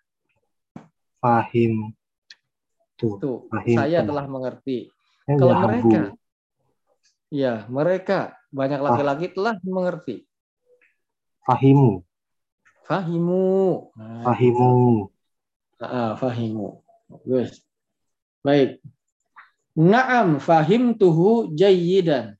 Fahim 1.17 1.91
tu. 2.95 3.17
Tuh, 3.17 3.49
Fahim 3.49 3.75
saya 3.75 4.05
tuh. 4.05 4.07
telah 4.13 4.25
mengerti. 4.29 4.87
Eh, 5.27 5.35
Kalau 5.35 5.51
zahabu. 5.55 5.67
mereka, 5.67 6.01
ya 7.27 7.53
mereka 7.67 8.17
banyak 8.53 8.79
laki-laki 8.79 9.25
telah 9.33 9.55
mengerti. 9.65 10.26
Fahimu. 11.47 12.03
Fahimu. 12.83 13.47
Nah, 13.95 14.27
Fahimu. 14.27 15.07
Ah, 15.79 16.19
fahimu. 16.19 16.83
Bagus. 17.07 17.63
Baik. 18.43 18.83
Naam 19.77 20.43
fahimtuhu 20.43 21.53
jayyidan. 21.55 22.35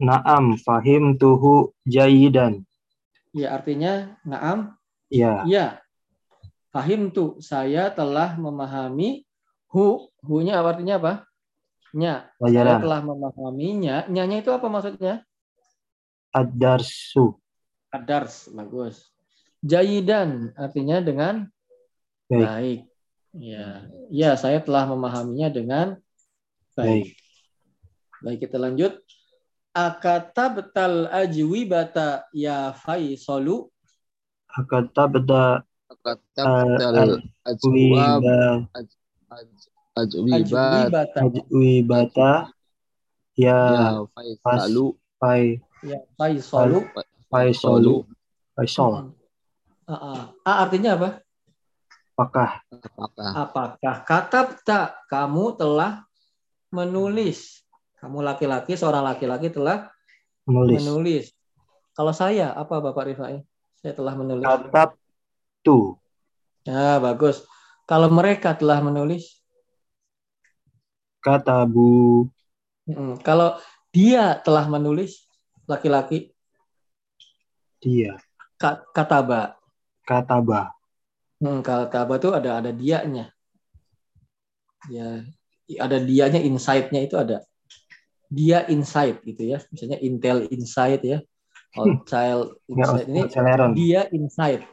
Naam 0.00 0.56
fahimtuhu 0.56 1.76
jayidan. 1.84 2.64
Ya 3.36 3.52
artinya 3.54 4.16
naam 4.24 4.78
Ya. 5.08 5.44
Ya. 5.48 5.66
Fahim 6.68 7.08
tuh 7.08 7.40
saya 7.40 7.88
telah 7.88 8.36
memahami 8.36 9.24
hu. 9.72 10.12
Hu-nya 10.20 10.60
artinya 10.60 11.00
apa? 11.00 11.12
Nya. 11.96 12.28
Saya 12.36 12.76
telah 12.76 13.00
memahaminya. 13.00 14.04
Nya-nya 14.12 14.44
itu 14.44 14.52
apa 14.52 14.68
maksudnya? 14.68 15.24
Ad-darsu. 16.28 17.40
Adars. 17.92 18.48
Bagus. 18.52 19.08
Jayidan 19.64 20.54
artinya 20.54 21.02
dengan 21.02 21.48
Baik. 22.30 22.44
baik. 22.44 22.80
Ya. 23.38 23.66
Ya, 24.08 24.30
saya 24.36 24.60
telah 24.62 24.88
memahaminya 24.88 25.48
dengan 25.52 25.86
baik. 26.76 27.16
Baik, 28.22 28.38
kita 28.46 28.56
lanjut. 28.58 28.98
Akata 29.74 30.50
betal 30.50 31.06
ajwi 31.12 31.68
bata 31.68 32.26
ya 32.34 32.74
Faisalu. 32.74 33.70
Hakata 34.48 35.06
beda 35.06 35.62
Katabdal 35.98 37.20
ajwab 37.44 37.74
wiba 37.74 38.40
Ajwi 39.98 40.30
ajwibat 40.30 40.90
bata. 40.90 41.20
wibata 41.50 42.32
ya 43.34 43.58
ya 43.74 44.06
faisalu 44.14 44.94
Fai 45.18 45.58
Ya, 45.78 46.02
Faisolu. 47.28 48.04
Faisol. 48.56 49.12
Ah, 49.88 49.92
ah. 49.92 50.20
A 50.44 50.52
artinya 50.64 50.96
apa? 50.96 51.20
Apakah 52.18 52.60
Apakah 52.68 53.30
Apakah 53.36 53.96
katabta 54.02 54.80
kamu 55.06 55.54
telah 55.56 56.04
menulis? 56.74 57.62
Kamu 57.98 58.22
laki-laki, 58.22 58.74
seorang 58.74 59.06
laki-laki 59.06 59.48
telah 59.54 59.90
menulis? 60.48 60.82
menulis. 60.82 61.24
Kalau 61.94 62.14
saya, 62.14 62.54
apa 62.54 62.78
Bapak 62.78 63.10
Rifai? 63.10 63.42
Saya 63.82 63.92
telah 63.94 64.14
menulis. 64.14 64.46
Katab 64.46 64.94
tu 65.66 65.98
Ya, 66.68 67.00
bagus. 67.00 67.48
Kalau 67.88 68.12
mereka 68.12 68.52
telah 68.52 68.84
menulis, 68.84 69.40
katabu 71.24 72.28
mm, 72.84 73.24
kalau 73.24 73.56
dia 73.88 74.36
telah 74.44 74.68
menulis, 74.68 75.24
laki-laki, 75.64 76.36
dia 77.78 78.18
ka- 78.58 78.82
kataba. 78.90 79.54
kataba 80.02 80.74
Hmm, 81.38 81.62
kataba 81.62 82.18
itu 82.18 82.34
ada 82.34 82.58
ada 82.58 82.74
dianya. 82.74 83.30
Ya, 84.90 85.22
ada 85.78 86.02
dianya, 86.02 86.42
insight-nya 86.42 87.06
itu 87.06 87.14
ada. 87.14 87.46
Dia 88.26 88.66
insight 88.66 89.22
gitu 89.22 89.46
ya. 89.46 89.62
Misalnya 89.70 90.02
Intel 90.02 90.50
insight 90.50 91.02
ya. 91.06 91.22
Child 92.10 92.58
ya 92.66 92.74
insight 92.74 93.06
ini 93.06 93.22
dia 93.70 94.10
insight. 94.10 94.66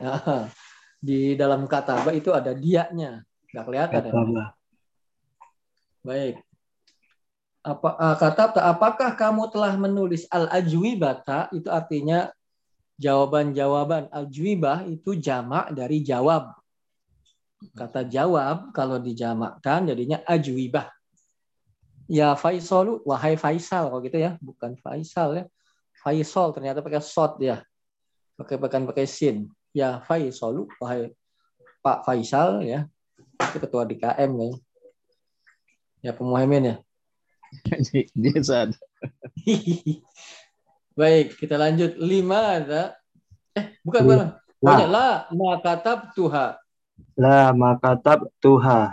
Di 0.97 1.37
dalam 1.37 1.69
kataba 1.69 2.09
itu 2.17 2.33
ada 2.33 2.57
dianya. 2.57 3.21
Nggak 3.53 3.65
kelihatan 3.69 4.01
ya. 4.01 4.09
kataba 4.09 4.43
Baik. 6.01 6.35
Apa 7.65 7.89
uh, 7.97 8.15
kata 8.17 8.57
apakah 8.61 9.09
kamu 9.17 9.53
telah 9.53 9.73
menulis 9.77 10.25
al 10.33 10.49
ajwibata 10.49 11.49
itu 11.53 11.69
artinya 11.69 12.29
jawaban-jawaban 12.95 14.08
ajwibah 14.12 14.88
itu 14.88 15.19
jamak 15.19 15.71
dari 15.75 16.01
jawab. 16.03 16.55
Kata 17.75 18.08
jawab 18.08 18.71
kalau 18.71 18.99
dijamakkan 18.99 19.89
jadinya 19.89 20.21
ajwibah. 20.23 20.91
Ya 22.05 22.38
Faisal, 22.38 23.01
wahai 23.01 23.34
Faisal 23.34 23.89
kalau 23.89 24.01
gitu 24.05 24.21
ya, 24.21 24.38
bukan 24.39 24.77
Faisal 24.77 25.29
ya. 25.41 25.43
Faisal 26.05 26.53
ternyata 26.53 26.86
pakai 26.86 27.01
sod 27.01 27.41
ya. 27.41 27.65
Pakai 28.38 28.62
bukan 28.62 28.86
pakai 28.86 29.10
sin. 29.10 29.49
Ya 29.73 29.99
Faisal, 30.05 30.69
wahai 30.77 31.12
Pak 31.81 32.05
Faisal 32.05 32.62
ya. 32.62 32.86
Itu 33.41 33.58
ketua 33.58 33.89
DKM 33.89 34.29
kayaknya. 34.38 34.60
Ya 36.05 36.12
pemuhamin 36.13 36.63
ya. 36.63 36.75
dia 38.21 38.39
sadar. 38.45 38.77
Baik, 40.95 41.36
kita 41.38 41.60
lanjut. 41.60 41.99
Lima 41.99 42.63
ada. 42.63 42.95
Eh, 43.55 43.75
bukan, 43.84 44.01
bukan. 44.03 44.19
Banyak 44.63 44.89
lah. 44.89 45.13
Makatab 45.29 46.15
tuha. 46.15 46.58
la 47.15 47.55
makatab 47.55 48.27
tuha 48.43 48.91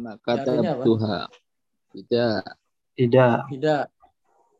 maka 0.00 0.40
Artinya 0.40 0.72
apa? 0.72 0.84
Tuhan 0.84 1.26
tidak 1.92 2.40
tidak 2.96 3.36
Tidak. 3.52 3.84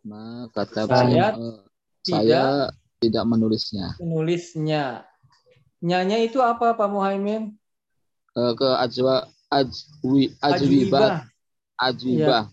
maka 0.04 0.62
Saya 0.68 1.26
saya 2.04 2.42
tidak 3.00 3.24
menulisnya 3.24 3.96
Menulisnya. 4.00 5.06
Nyanya 5.78 6.18
itu 6.18 6.42
apa, 6.42 6.74
Pak 6.74 6.88
Muhaimin? 6.90 7.54
Eh, 8.34 8.52
ke 8.58 8.68
ajwa 8.82 9.30
ajwi 9.46 10.34
ajwibah 10.42 11.30
ajwibah 11.78 12.50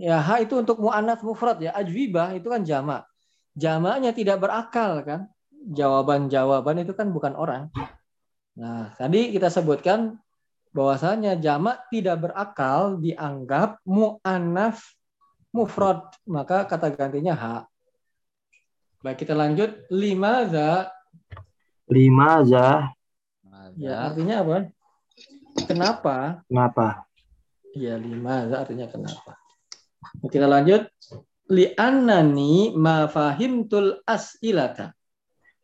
Ya, 0.00 0.16
ha 0.16 0.40
itu 0.40 0.56
untuk 0.56 0.80
mu'anats 0.80 1.20
mufrad 1.20 1.60
ya. 1.60 1.76
Ajwibah 1.76 2.32
itu 2.32 2.48
kan 2.48 2.64
jamak. 2.64 3.04
Jamaknya 3.52 4.16
tidak 4.16 4.40
berakal 4.40 5.04
kan. 5.04 5.20
Jawaban-jawaban 5.52 6.82
itu 6.82 6.92
kan 6.96 7.12
bukan 7.14 7.36
orang. 7.38 7.68
Nah, 8.58 8.92
tadi 8.98 9.32
kita 9.32 9.48
sebutkan 9.48 10.18
bahwasanya 10.72 11.36
jamak 11.36 11.84
tidak 11.92 12.28
berakal 12.28 12.96
dianggap 12.98 13.78
mu'anats 13.84 14.80
mufrad. 15.52 16.08
Maka 16.24 16.64
kata 16.64 16.92
gantinya 16.96 17.36
ha. 17.36 17.56
Baik, 19.04 19.26
kita 19.26 19.34
lanjut. 19.36 19.86
Lima 19.92 20.48
za. 20.48 20.88
lima 21.92 22.40
za 22.46 22.94
Ya, 23.76 24.08
artinya 24.08 24.44
apa? 24.44 24.56
Kenapa? 25.68 26.44
kenapa 26.48 27.04
Ya, 27.72 27.96
lima 27.96 28.46
za 28.48 28.62
artinya 28.64 28.86
kenapa. 28.88 29.36
Kita 30.28 30.44
lanjut. 30.44 30.88
Li'annani 31.52 32.72
ma 32.72 33.04
fahimtul 33.12 34.00
as'ilata. 34.08 34.96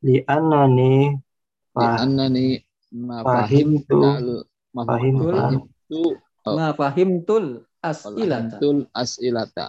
li 0.05 0.23
anani 0.29 1.11
ya 1.11 1.75
fah 1.75 2.07
annani 2.07 2.61
ma 3.03 3.25
Fahim 3.27 3.83
tu. 3.83 3.99
fahimtal- 3.99 4.47
ma 4.77 4.83
Fahim 4.87 5.15
tu. 5.17 5.27
fahimtu 5.33 6.03
Oh. 6.47 6.55
Ma 6.55 6.71
fahimtul 6.71 7.47
as'ilata. 7.83 8.61
fahimtul 8.63 8.87
as'ilata 8.95 9.67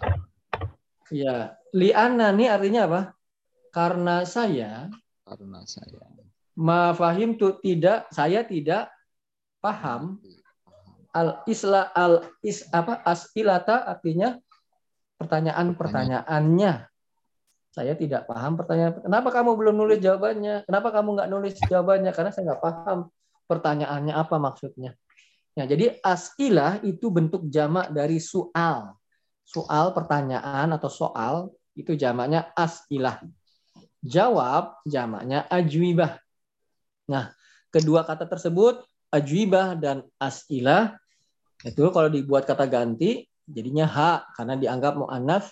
Ya, 1.09 1.57
li'annani 1.73 2.45
artinya 2.45 2.85
apa? 2.85 3.01
Karena 3.73 4.21
saya 4.27 4.91
karena 5.25 5.63
saya 5.65 6.03
ma 6.53 6.91
fahimtu 6.93 7.57
tidak 7.63 8.11
saya 8.11 8.43
tidak 8.45 8.91
paham 9.63 10.19
al 11.15 11.41
isla 11.47 11.89
al 11.95 12.27
is 12.43 12.67
apa 12.69 12.99
as'ilata 13.07 13.87
artinya 13.87 14.35
pertanyaan-pertanyaannya. 15.19 16.73
Saya 17.69 17.93
tidak 17.93 18.25
paham 18.25 18.57
pertanyaan. 18.57 18.97
Kenapa 19.05 19.29
kamu 19.29 19.51
belum 19.53 19.75
nulis 19.77 19.99
jawabannya? 20.01 20.65
Kenapa 20.65 20.89
kamu 20.89 21.09
nggak 21.19 21.29
nulis 21.29 21.53
jawabannya? 21.69 22.11
Karena 22.15 22.31
saya 22.33 22.43
nggak 22.49 22.63
paham 22.65 22.99
pertanyaannya 23.45 24.13
apa 24.17 24.35
maksudnya. 24.41 24.97
Nah, 25.53 25.65
jadi 25.69 26.01
as'ilah 26.01 26.81
itu 26.81 27.13
bentuk 27.13 27.45
jamak 27.45 27.93
dari 27.93 28.17
soal. 28.17 28.97
Soal 29.45 29.93
pertanyaan 29.93 30.73
atau 30.73 30.89
soal 30.89 31.53
itu 31.77 31.93
jamaknya 31.93 32.49
as'ilah. 32.57 33.21
Jawab 34.01 34.81
jamaknya 34.89 35.45
ajwibah. 35.51 36.17
Nah, 37.05 37.29
kedua 37.69 38.01
kata 38.01 38.25
tersebut 38.25 38.81
ajwibah 39.13 39.77
dan 39.77 40.01
as'ilah 40.17 40.97
itu 41.61 41.85
kalau 41.93 42.09
dibuat 42.09 42.49
kata 42.49 42.65
ganti 42.65 43.28
jadinya 43.49 43.89
ha 43.89 44.11
karena 44.37 44.53
dianggap 44.55 44.93
mu'annas 45.01 45.49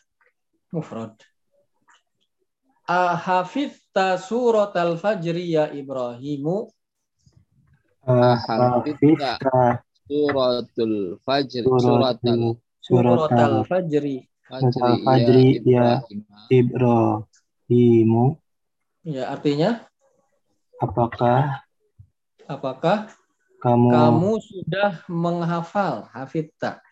mufrad. 0.69 1.17
Ahafizta 2.87 4.15
surat 4.15 4.71
al-fajri 4.77 5.57
ya 5.57 5.67
Ibrahimu 5.67 6.71
hafizta 8.07 9.35
suratul 10.07 11.19
fajr 11.27 11.63
suratul 11.67 11.75
suratul 11.75 12.41
surat 12.79 13.27
suratal 13.27 13.53
al-fajri. 13.67 14.23
fajri 14.47 14.93
Fajri, 15.03 15.47
ya 15.67 15.67
ya. 15.67 15.99
Ibrahim 16.07 16.23
Ibrahimu 17.67 18.25
Ya, 19.07 19.31
artinya 19.31 19.87
apakah 20.83 21.63
apakah 22.43 23.07
kamu, 23.63 23.87
kamu 23.87 24.31
sudah 24.43 24.91
menghafal 25.07 26.11
hafidta? 26.11 26.83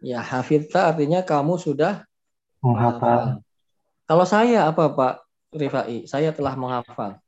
Ya, 0.00 0.24
hafidta 0.24 0.88
artinya 0.88 1.20
kamu 1.20 1.60
sudah 1.60 2.08
menghafal 2.64 3.44
Kalau 4.08 4.24
saya 4.24 4.64
apa 4.66 4.90
Pak 4.96 5.14
Rifai? 5.52 6.08
Saya 6.08 6.32
telah 6.32 6.56
menghafal. 6.56 7.20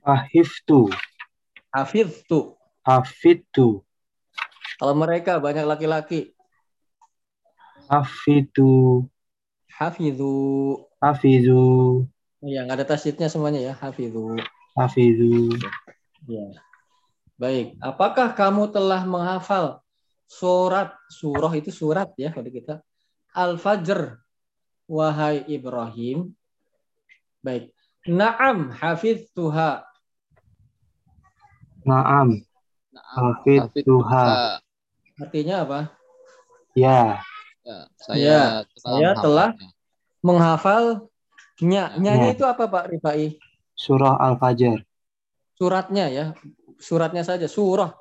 hafiztu 0.00 0.88
Hafidtu. 1.68 2.56
hafidtu 2.80 3.84
Kalau 4.80 4.94
mereka 4.96 5.38
banyak 5.38 5.68
laki-laki, 5.68 6.34
hafidtu 7.86 9.04
hafidhu. 9.68 10.80
hafizu 10.98 12.08
Ya, 12.44 12.64
nggak 12.64 12.80
ada 12.80 12.86
tasydidnya 12.96 13.28
semuanya 13.28 13.60
ya, 13.60 13.72
hafidhu. 13.76 14.40
hafizu 14.76 15.52
Ya. 16.24 16.48
Baik, 17.36 17.76
apakah 17.84 18.32
kamu 18.32 18.72
telah 18.72 19.04
menghafal 19.04 19.83
surat 20.24 20.96
surah 21.12 21.52
itu 21.54 21.70
surat 21.70 22.10
ya 22.16 22.32
kalau 22.32 22.48
kita 22.50 22.80
Al-Fajr 23.34 24.22
wahai 24.86 25.42
Ibrahim. 25.50 26.30
Baik. 27.42 27.74
Naam 28.06 28.70
hafiztuha. 28.72 29.82
naam 31.84 32.40
Hafidtuha. 32.94 34.56
Artinya 35.20 35.56
apa? 35.66 35.80
ya 36.78 37.20
Ya, 37.64 37.78
saya 37.96 38.20
Ya, 38.20 38.40
saya 38.76 39.10
telah 39.16 39.48
menghafalnya. 39.56 39.68
Menghafal 40.20 40.84
nya. 41.64 41.84
Nyanya 41.96 42.28
Ya. 42.30 42.34
itu 42.36 42.44
apa 42.44 42.64
Pak 42.68 42.92
Rifai? 42.92 43.40
surah 43.74 44.20
al-fajr 44.20 44.84
Suratnya 45.58 46.06
ya. 46.12 46.24
Suratnya 46.78 47.22
saja. 47.26 47.46
Surah. 47.50 47.94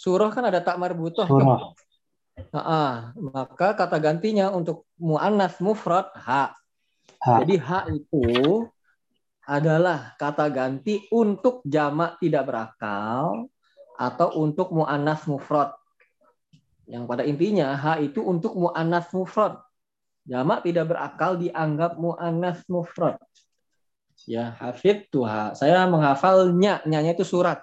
Surah 0.00 0.32
kan 0.32 0.48
ada 0.48 0.64
tak 0.64 0.80
marbutoh. 0.80 1.28
surah 1.28 1.76
Nah, 2.56 2.64
ah, 2.64 2.96
maka 3.20 3.76
kata 3.76 4.00
gantinya 4.00 4.48
untuk 4.48 4.88
mu'annas 4.96 5.60
mufrad 5.60 6.08
ha. 6.16 6.56
Ha. 7.20 7.32
Jadi 7.44 7.60
ha 7.60 7.84
itu 7.92 8.64
adalah 9.44 10.16
kata 10.16 10.48
ganti 10.48 11.04
untuk 11.12 11.60
jamak 11.68 12.16
tidak 12.16 12.48
berakal 12.48 13.44
atau 14.00 14.28
untuk 14.40 14.72
mu'annas 14.72 15.28
mufrad. 15.28 15.76
Yang 16.88 17.04
pada 17.04 17.22
intinya 17.28 17.76
ha 17.76 18.00
itu 18.00 18.24
untuk 18.24 18.56
mu'annas 18.56 19.12
mufrad. 19.12 19.60
Jamak 20.24 20.64
tidak 20.64 20.96
berakal 20.96 21.36
dianggap 21.36 22.00
mu'annas 22.00 22.64
mufrad. 22.72 23.20
Ya, 24.24 24.56
hafid 24.56 25.12
tuha. 25.12 25.52
Saya 25.56 25.84
menghafalnya, 25.88 26.80
nyanya 26.88 27.12
itu 27.16 27.24
surat. 27.24 27.60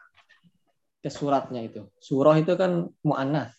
Ke 1.01 1.09
suratnya 1.13 1.61
itu. 1.63 1.87
Surah 2.01 2.35
itu 2.37 2.53
kan 2.57 2.89
mu'annas. 3.05 3.53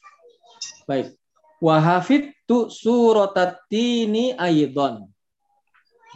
Baik. 0.85 1.14
Wa 1.59 1.79
hafidtu 1.79 2.70
suratatini 2.70 4.35
aidon. 4.38 5.11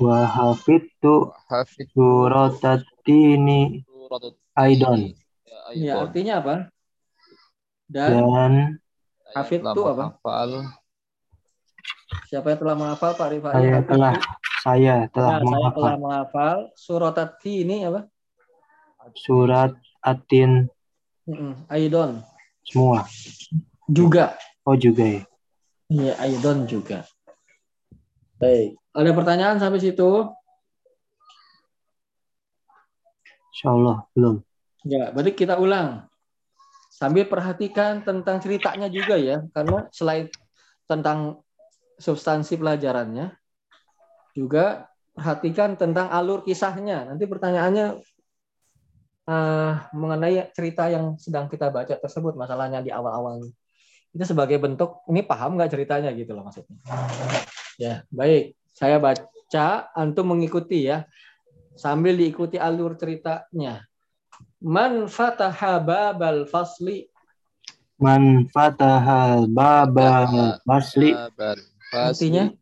Wa 0.01 0.25
hafidtu 0.25 1.31
Hafid 1.53 1.93
suratatini 1.93 3.85
surat 3.85 4.35
Aidon. 4.57 5.13
Ya, 5.77 6.05
artinya 6.05 6.41
apa? 6.41 6.55
Dan 7.89 8.11
dan 8.25 8.53
hafid 9.37 9.61
itu 9.61 9.83
apa? 9.85 10.17
menghafal 10.17 10.51
siapa 12.29 12.47
yang 12.53 12.61
telah 12.61 12.77
menghafal 12.77 13.13
Pak 13.17 13.29
Rifai? 13.33 13.53
saya 13.53 13.73
Hafid 13.73 13.89
telah 13.89 14.15
saya 14.65 14.97
telah 15.13 15.31
Nah, 15.33 15.41
saya 15.41 15.45
telah 15.45 15.45
menghafal 15.45 15.93
menghafal 16.01 16.57
suratati 16.77 17.55
ini 17.65 17.77
apa? 17.89 18.01
surat 19.17 19.73
atin 20.01 20.69
Aidon 21.69 22.23
semua. 22.67 23.05
juga. 23.91 24.39
Oh 24.63 24.79
juga 24.79 25.03
ya. 25.03 25.23
Iya, 25.91 26.13
Aidon 26.23 26.65
juga. 26.71 27.05
Baik. 28.39 28.79
Ada 28.95 29.11
pertanyaan 29.13 29.59
sampai 29.59 29.83
situ? 29.83 30.31
Insya 33.53 33.69
Allah 33.75 34.07
belum. 34.17 34.41
Ya, 34.87 35.13
berarti 35.13 35.33
kita 35.37 35.61
ulang. 35.61 36.09
Sambil 36.89 37.27
perhatikan 37.27 38.07
tentang 38.07 38.39
ceritanya 38.39 38.87
juga 38.87 39.19
ya, 39.19 39.43
karena 39.51 39.91
selain 39.91 40.31
tentang 40.87 41.43
substansi 41.99 42.57
pelajarannya, 42.59 43.35
juga 44.33 44.87
perhatikan 45.13 45.75
tentang 45.77 46.09
alur 46.09 46.47
kisahnya. 46.47 47.11
Nanti 47.11 47.27
pertanyaannya 47.27 48.01
eh, 49.33 49.73
mengenai 49.97 50.53
cerita 50.53 50.93
yang 50.93 51.17
sedang 51.17 51.49
kita 51.49 51.73
baca 51.73 51.97
tersebut, 51.97 52.37
masalahnya 52.37 52.85
di 52.85 52.93
awal-awal. 52.93 53.41
Itu 54.13 54.25
sebagai 54.29 54.61
bentuk, 54.61 55.01
ini 55.09 55.25
paham 55.25 55.57
nggak 55.57 55.73
ceritanya 55.73 56.13
gitu 56.13 56.37
loh 56.37 56.45
maksudnya. 56.45 56.77
Ya, 57.81 58.05
baik. 58.13 58.53
Saya 58.77 59.01
baca, 59.01 59.89
antum 59.97 60.37
mengikuti 60.37 60.85
ya. 60.85 61.09
Sambil 61.73 62.21
diikuti 62.21 62.61
alur 62.61 63.01
ceritanya. 63.01 63.89
Man 64.61 65.09
fataha 65.09 65.81
babal 65.81 66.45
fasli 66.47 67.09
Man 67.97 68.47
fataha 68.53 69.49
babal 69.49 70.61
fasli. 70.69 71.17
Artinya? 71.93 72.53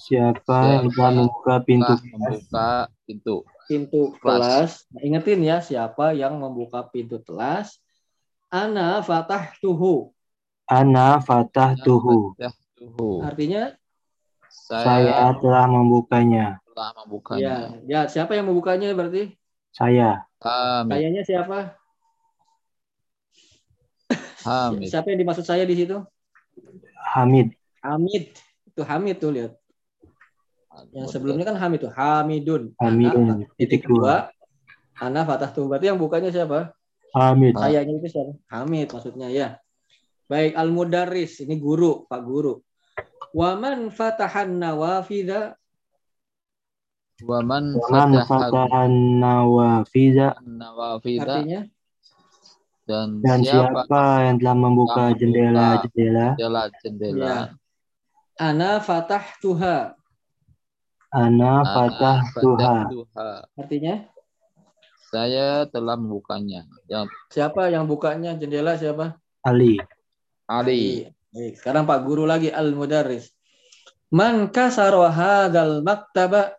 siapa 0.00 0.56
yang 0.80 0.88
telah 0.96 1.12
membuka 1.12 1.54
pintu 1.60 1.92
membuka 2.08 2.88
pintu. 3.04 3.44
Pintu 3.70 4.18
Kelas. 4.18 4.42
kelas. 4.42 4.70
Nah, 4.90 5.00
ingetin 5.06 5.40
ya 5.46 5.62
siapa 5.62 6.10
yang 6.18 6.34
membuka 6.42 6.82
pintu 6.82 7.22
kelas. 7.22 7.78
Ana 8.50 8.98
fatah 8.98 9.54
tuhu. 9.62 10.10
ana 10.66 11.22
fatah 11.22 11.78
tuhu 11.78 12.34
Ya. 12.34 12.50
Artinya 13.22 13.74
saya 14.50 14.82
Saya 15.06 15.38
telah 15.38 15.66
membukanya 15.70 16.58
telah 16.72 16.90
ya, 16.90 16.98
membukanya. 16.98 17.54
ya 17.86 18.00
siapa 18.10 18.34
yang 18.34 18.50
membukanya 18.50 18.90
berarti? 18.90 19.36
saya 19.70 20.26
Hamid. 20.42 20.90
Kayaknya 20.96 21.22
siapa? 21.22 21.58
Hamid. 24.42 24.88
Siapa 24.88 25.06
yang 25.12 25.20
dimaksud 25.20 25.44
saya 25.44 25.62
di 25.68 25.76
situ? 25.76 26.00
Hamid 27.14 27.52
Hamid. 27.84 28.32
Itu 28.66 28.80
Hamid 28.82 29.20
tuh 29.20 29.30
lihat. 29.36 29.59
Yang 30.90 31.06
sebelumnya 31.12 31.44
kan 31.44 31.56
Hamid 31.60 31.84
tuh. 31.84 31.92
Hamidun. 31.92 32.72
Hamidun, 32.80 33.26
Ana, 33.40 33.46
titik 33.60 33.84
dua. 33.84 34.32
Ana 34.96 35.24
fatah 35.28 35.52
tuhu. 35.52 35.68
Berarti 35.68 35.92
yang 35.92 36.00
bukanya 36.00 36.32
siapa? 36.32 36.72
Hamid 37.12 37.58
Ah. 37.58 37.68
Sayanya 37.68 37.92
itu 38.00 38.08
siapa? 38.08 38.32
Hamid 38.48 38.88
maksudnya 38.92 39.28
ya. 39.28 39.60
Baik 40.30 40.54
al-mudarris 40.54 41.42
ini 41.42 41.58
guru, 41.58 42.06
Pak 42.06 42.20
guru. 42.22 42.62
Waman 43.34 43.90
fatahan 43.94 44.58
nawafidha 44.58 45.60
Waman 47.20 47.76
man 47.76 48.16
fataha 48.24 48.48
fatahan 48.48 49.20
nawafiza 49.20 50.40
nawafida 50.40 51.20
artinya 51.28 51.60
dan 52.88 53.20
dan 53.20 53.44
siapa 53.44 53.84
siapa 53.84 54.04
yang 54.24 54.36
telah 54.40 54.56
membuka 54.56 55.04
jendela-jendela 55.14 56.28
jendela-jendela 56.40 57.28
ya. 57.28 57.40
Ana 58.40 58.80
fatah 58.80 59.20
tuha 59.36 59.99
ana 61.10 61.62
fatah 61.66 62.18
tuha 62.38 62.74
fatahtuha. 62.86 63.30
artinya 63.58 63.94
Saya 65.10 65.66
telah 65.66 65.98
membukanya. 65.98 66.70
Yang 66.86 67.10
siapa 67.34 67.66
yang 67.66 67.82
bukanya 67.90 68.38
jendela 68.38 68.78
siapa? 68.78 69.18
Ali 69.42 69.82
Ali. 70.46 71.10
Baik, 71.34 71.58
sekarang 71.58 71.86
Pak 71.86 71.98
guru 72.06 72.26
lagi 72.26 72.50
al-mudarris. 72.50 73.34
Man 74.10 74.50
kasara 74.54 75.10
hadzal 75.10 75.82
maktaba 75.82 76.58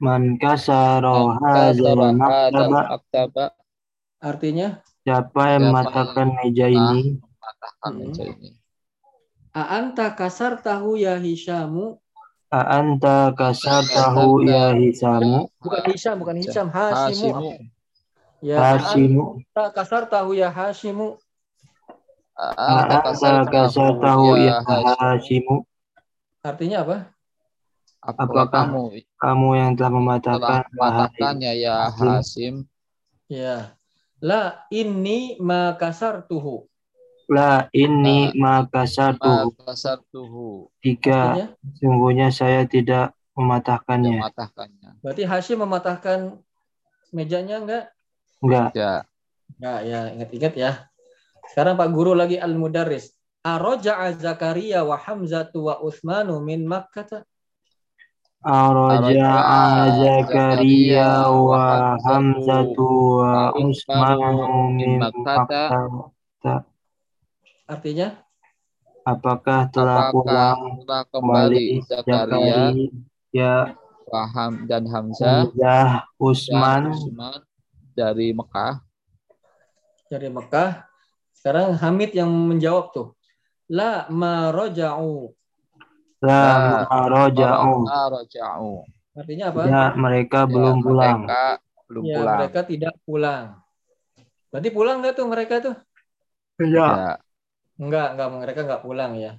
man 0.00 0.36
kasaro 0.36 1.40
Kasara 1.40 1.72
hadzal 1.72 2.00
maktaba 2.12 2.80
maktaba 2.92 3.46
artinya 4.20 4.84
siapa 5.00 5.56
yang 5.56 5.72
mematahkan 5.72 6.28
meja 6.36 6.66
ini 6.68 7.16
mematahkan 7.16 7.92
meja 7.96 8.24
ini. 8.28 8.50
a 9.56 9.62
anta 9.80 10.12
kasar 10.12 10.60
tahu 10.60 11.00
ya 11.00 11.16
Hisyamu 11.16 11.96
anta 12.50 13.30
kasar 13.38 13.86
tahu 13.86 14.42
ya 14.42 14.74
hisamu 14.74 15.46
bukan 15.62 15.82
Hisyam 15.86 16.18
bukan 16.18 16.36
Hisyam 16.42 16.66
Hasimu. 16.66 17.54
Ya, 18.42 18.58
a 18.58 18.80
hasimu 18.80 19.38
anta 19.46 19.70
kasar 19.70 20.10
tahu 20.10 20.34
ya 20.34 20.50
Hasimu. 20.50 21.14
a 22.34 22.46
Anta 22.58 23.06
anta 23.06 23.42
kasar 23.46 23.94
tahu 24.02 24.34
ya 24.34 24.58
Hashim. 24.66 24.98
hasimu 24.98 25.56
Artinya 26.40 26.88
apa? 26.88 26.96
Apakah 28.00 28.48
kamu 28.48 29.04
kamu 29.20 29.48
yang 29.60 29.70
telah 29.76 29.92
mematahkan 29.92 30.64
mematahkannya 30.72 31.52
ya 31.60 31.92
Hasim. 31.92 32.64
Ya. 33.28 33.76
La 34.24 34.64
ini 34.72 35.36
ma 35.36 35.76
la 37.30 37.70
ini 37.70 38.34
ma 38.34 38.66
kasar 38.66 39.14
tuhu 39.14 39.54
Makasar 39.54 40.02
tuhu 40.10 40.66
tiga 40.82 41.38
Artinya, 41.38 41.46
sungguhnya 41.78 42.28
saya 42.34 42.66
tidak 42.66 43.14
mematahkannya 43.38 44.18
mematahkannya. 44.18 44.90
berarti 44.98 45.22
Hashim 45.22 45.62
mematahkan 45.62 46.34
mejanya 47.14 47.56
enggak? 47.62 47.84
enggak 48.42 48.68
Ya, 48.74 48.92
Enggak, 49.58 49.80
ya 49.86 50.00
ingat-ingat 50.14 50.54
ya. 50.58 50.70
Sekarang 51.50 51.74
Pak 51.78 51.90
Guru 51.90 52.14
lagi 52.14 52.38
Al-Mudarris. 52.38 53.14
Aroja'a 53.40 54.12
Zakaria 54.20 54.84
wa 54.84 55.00
Hamzatu 55.00 55.72
wa 55.72 55.80
Utsmanu 55.80 56.44
min 56.44 56.68
Makkah. 56.68 57.24
Araja'a 58.40 59.96
Zakaria 60.00 61.28
wa 61.28 61.96
Hamzatu 62.00 62.88
wa 63.20 63.52
Usmanu 63.56 64.76
min 64.76 65.00
Makkah. 65.00 66.08
Artinya, 67.70 68.18
Apakah 69.06 69.70
telah 69.72 70.10
apakah 70.10 70.12
pulang 70.12 70.60
kembali 70.84 71.08
kembali 71.08 71.66
Zakaria, 71.88 72.74
Zakaria 72.74 73.54
Waham 74.10 74.52
dan 74.68 74.82
Hamzah 74.90 75.48
Hamzah 75.48 75.90
dan 76.04 76.18
Usman 76.20 76.82
Usman 76.92 77.40
dari 77.96 78.34
Mekah? 78.36 78.82
dari 80.10 80.26
Mekah. 80.26 80.84
Sekarang 81.30 81.78
Hamid 81.78 82.10
yang 82.12 82.28
menjawab 82.28 82.90
tuh. 82.90 83.14
La 83.70 84.10
ma 84.10 84.50
roja'u. 84.50 85.30
la 86.20 86.84
maroja'u 86.90 87.86
raja'u. 87.86 88.84
Artinya 89.14 89.44
apa? 89.54 89.60
ya 89.70 89.84
mereka 89.94 90.44
Ya, 90.44 90.50
belum 90.50 90.76
pulang 90.82 91.18
Mereka 91.24 91.44
belum 91.86 92.02
ya, 92.04 92.16
pulang. 92.18 92.38
mereka 92.42 92.60
tidak 92.66 92.94
pulang. 93.06 93.44
Berarti 94.50 94.68
pulang 94.74 94.96
nggak 95.00 95.14
tuh 95.14 95.26
mereka 95.30 95.54
tuh? 95.62 95.76
Ya. 96.60 97.16
Enggak, 97.80 98.12
enggak 98.12 98.28
mereka 98.36 98.60
enggak 98.68 98.84
pulang 98.84 99.12
ya. 99.16 99.32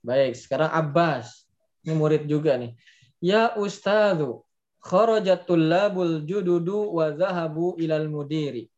Baik, 0.00 0.32
sekarang 0.40 0.72
Abbas. 0.72 1.44
Ini 1.84 1.92
murid 1.92 2.24
juga 2.24 2.56
nih. 2.56 2.72
Ya 3.20 3.52
Ustadzu, 3.60 4.40
kharajat 4.80 5.44
tullabul 5.44 6.24
jududu 6.24 6.96
wa 6.96 7.12
zahabu 7.12 7.76
ilal 7.76 8.08
mudiri. 8.08 8.72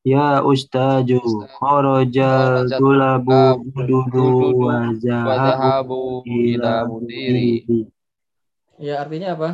Ya 0.00 0.40
Ustazu, 0.40 1.20
kharaja 1.60 2.64
tulabu 2.80 3.60
dudu 3.84 4.56
wa 4.64 4.96
zahabu 4.96 5.28
Wadhahabu 5.28 6.00
ila 6.24 6.48
ila 6.56 6.74
mudiri. 6.88 7.68
mudiri. 7.68 7.80
Ya 8.80 9.04
artinya 9.04 9.36
apa? 9.36 9.50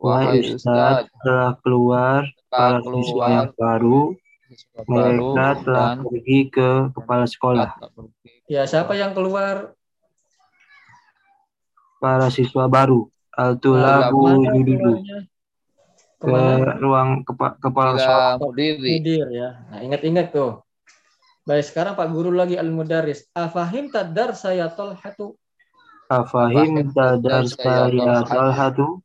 Wahai 0.00 0.56
Ustaz, 0.56 1.04
telah 1.20 1.52
keluar 1.60 2.24
para 2.48 2.80
siswa 2.80 3.24
yang 3.28 3.52
baru. 3.52 4.16
Mereka 4.88 5.66
telah 5.66 5.94
dan 5.98 6.06
pergi 6.06 6.38
ke 6.50 6.70
kepala 6.94 7.24
sekolah. 7.26 7.68
Ya, 8.46 8.64
siapa 8.64 8.94
yang 8.94 9.12
keluar? 9.12 9.74
Para 11.98 12.30
siswa 12.30 12.70
baru. 12.70 13.10
Al-tulabu 13.34 14.18
Ke 14.18 14.30
mana 14.34 14.50
jududu. 14.54 14.92
Ke 16.18 16.38
ruang 16.82 17.22
kepa- 17.22 17.56
kepala 17.62 17.94
sekolah. 17.98 18.34
mudiri 18.42 18.98
Mudir 18.98 19.26
ya. 19.30 19.48
Nah, 19.70 19.80
ingat-ingat 19.86 20.34
tuh. 20.34 20.62
Baik, 21.46 21.64
sekarang 21.64 21.94
Pak 21.96 22.08
Guru 22.12 22.34
lagi 22.34 22.58
al-mudarris. 22.58 23.24
Afahim 23.32 23.88
tadar 23.88 24.34
saya 24.34 24.68
tolhatu. 24.68 25.38
Afahim 26.10 26.88
tadar 26.92 27.44
saya 27.48 28.24
talhatu. 28.26 29.00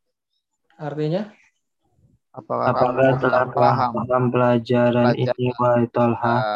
Artinya? 0.75 1.31
Apakah 2.33 2.73
kamu 2.73 2.81
Apakah 2.81 3.11
telah 3.21 3.45
paham 3.53 3.91
paham 3.93 4.23
pelajaran 4.33 5.05
Pelajaran. 5.13 5.37
ini 5.37 5.47
wahai 5.61 5.85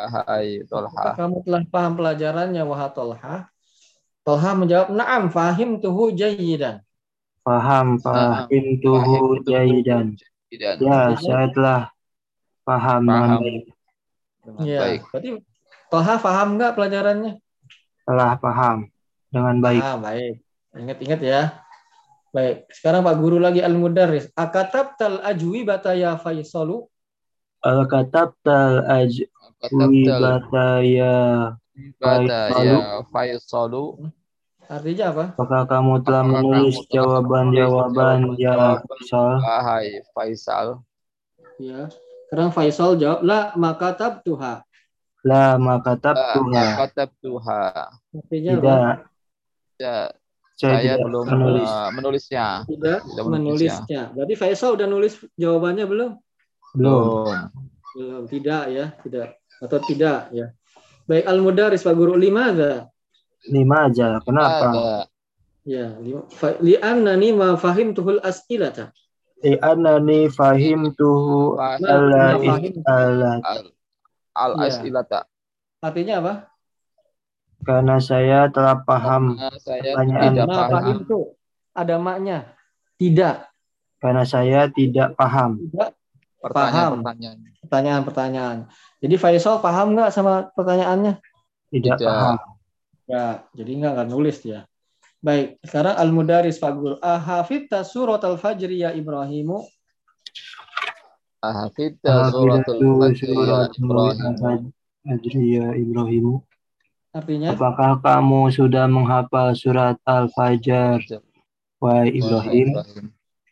hai 0.09 0.47
Tolha 0.65 0.89
Apakah 0.89 1.13
kamu 1.13 1.37
telah 1.45 1.61
paham 1.69 1.93
pelajarannya, 1.93 2.63
wahai 2.65 2.89
Tolha? 2.91 3.35
Tolha 4.25 4.51
menjawab, 4.59 4.91
Naam, 4.91 5.31
fahim 5.31 5.79
tuhu 5.79 6.11
jayidan. 6.11 6.83
Paham, 7.45 7.95
fahim 8.01 8.65
tuhu 8.83 9.39
jayidan. 9.47 10.19
dan 10.51 10.75
Ya, 10.83 11.15
saya 11.15 11.47
telah 11.55 11.81
paham 12.67 13.01
dengan 13.07 13.39
Paham. 13.39 14.63
Ya, 14.67 14.79
baik 14.83 15.01
berarti 15.11 15.29
Tolha 15.87 16.15
paham 16.19 16.47
nggak 16.59 16.75
pelajarannya? 16.75 17.39
Telah 18.03 18.31
paham 18.35 18.91
dengan 19.31 19.55
baik. 19.63 19.83
Ah, 19.83 19.95
baik. 19.95 20.33
Ingat-ingat 20.75 21.19
ya. 21.23 21.41
Baik, 22.37 22.69
sekarang 22.69 23.01
Pak 23.01 23.17
Guru 23.17 23.41
lagi 23.41 23.65
al-mudarris. 23.65 24.29
Akatab 24.37 24.93
tal 24.93 25.25
ajwi 25.25 25.65
bataya 25.65 26.13
faisalu. 26.21 26.85
Al-katab 27.65 28.37
tal 28.45 28.85
ajwi 28.85 29.25
bataya. 30.05 31.57
bata 31.97 32.53
Faisalu. 32.53 32.77
ya 32.77 32.81
Faisalu 33.09 33.85
Artinya 34.69 35.05
apa? 35.09 35.25
Apakah 35.33 35.63
kamu 35.65 35.93
telah 36.05 36.21
Apakah 36.21 36.41
menulis 36.45 36.77
jawaban-jawaban 36.93 38.37
ya? 38.37 38.85
Faisal? 38.85 39.31
Wahai 39.41 39.87
Faisal 40.13 40.67
Ya. 41.57 41.89
Sekarang 42.29 42.53
Faisal 42.53 43.01
jawab, 43.01 43.25
La 43.25 43.49
makatab 43.57 44.21
tuha. 44.21 44.61
La 45.25 45.57
makatab 45.57 46.13
tuha. 46.37 46.65
Katab 46.85 47.09
Tuha 47.17 47.89
Artinya 48.13 48.51
apa? 48.53 48.61
Tidak, 48.61 48.93
ya, 49.81 49.97
saya, 50.57 50.81
saya 50.81 50.97
tidak 50.97 51.05
belum 51.05 51.25
menulis. 51.29 51.69
uh, 51.69 51.89
menulisnya 51.93 52.45
Tidak 52.65 52.99
Tidak 53.05 53.25
menulisnya. 53.29 54.01
Berarti 54.11 54.33
Faisal 54.33 54.73
udah 54.73 54.87
nulis 54.89 55.13
jawabannya 55.37 55.85
belum? 55.85 56.11
Belum. 56.73 57.29
Belum. 57.93 58.23
Tidak 58.25 58.63
ya. 58.73 58.85
Tidak. 58.97 59.27
Atau 59.61 59.79
tidak 59.85 60.33
ya. 60.33 60.49
Baik, 61.05 61.29
al-mudarris 61.29 61.85
Pak 61.85 61.93
Guru. 61.93 62.17
Lima 62.17 62.51
ada? 62.51 62.89
Lima 63.47 63.87
aja. 63.87 64.17
Kenapa? 64.25 64.67
ada 64.73 65.07
Ya. 65.67 65.93
Li'annani 66.57 67.29
ma 67.37 67.53
fahim 67.55 67.93
tuhul 67.93 68.17
as'ilata. 68.23 68.95
Fahim 70.33 70.97
tuhu 70.97 71.53
Fahim 71.53 71.85
ala 71.85 72.41
al 72.89 73.21
al 74.33 74.51
Ya. 74.57 74.69
asilata 74.69 75.19
Artinya 75.77 76.15
apa? 76.21 76.33
Karena 77.65 77.97
saya 77.97 78.49
telah 78.49 78.81
paham. 78.81 79.37
Karena 79.37 79.59
saya 79.59 79.81
Pertanyaan. 79.81 80.23
tidak 80.33 80.45
paham 80.47 80.71
fahim 80.71 80.97
tuh. 81.05 81.25
Ada 81.77 81.95
maknya. 82.01 82.37
Tidak. 82.97 83.35
Karena 83.97 84.23
saya 84.25 84.59
tidak 84.69 85.09
paham. 85.17 85.51
Tidak. 85.69 85.91
pertanyaan-pertanyaan 86.37 87.37
Pertanyaan-pertanyaan. 87.65 88.57
Jadi 89.01 89.15
Faisal 89.19 89.59
paham 89.59 89.97
nggak 89.97 90.13
sama 90.13 90.47
pertanyaannya? 90.53 91.19
Tidak, 91.73 91.97
Tidak. 91.97 92.07
paham. 92.07 92.37
Ya, 93.09 93.43
jadi 93.57 93.71
nggak 93.73 93.93
akan 93.97 94.07
nulis 94.13 94.37
dia. 94.45 94.63
Baik, 95.17 95.57
sekarang 95.65 95.97
Al-Mudaris 95.97 96.61
Pak 96.61 96.71
Guru. 96.77 96.95
Ahafidta 97.01 97.81
surat 97.81 98.21
al-fajri 98.21 98.85
ya 98.85 98.93
Ibrahimu. 98.93 99.65
Hafidha 101.37 102.33
suratul 102.33 102.97
Fajr 102.97 103.29
ya. 103.29 104.57
Adriya 105.07 105.65
Ibrahimu. 105.77 106.43
Artinya, 107.17 107.57
Apakah 107.57 107.97
kamu 107.97 108.53
sudah 108.53 108.85
menghafal 108.85 109.57
surat 109.57 109.97
Al-Fajr? 110.05 111.01
Wahai 111.81 112.13
Ibrahim. 112.13 112.77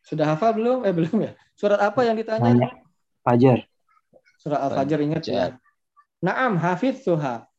sudah 0.06 0.26
hafal 0.38 0.54
belum? 0.54 0.86
Eh, 0.86 0.94
belum 0.94 1.18
ya? 1.26 1.34
Surat 1.58 1.82
apa 1.82 2.06
yang 2.06 2.14
ditanya? 2.14 2.46
Tanya. 2.46 2.70
Fajar. 3.26 3.66
Surat 4.38 4.62
Al-Fajr 4.70 5.02
ingat 5.02 5.24
ya. 5.26 5.58
Naam, 6.22 6.62
hafid 6.62 7.02
suha. 7.02 7.50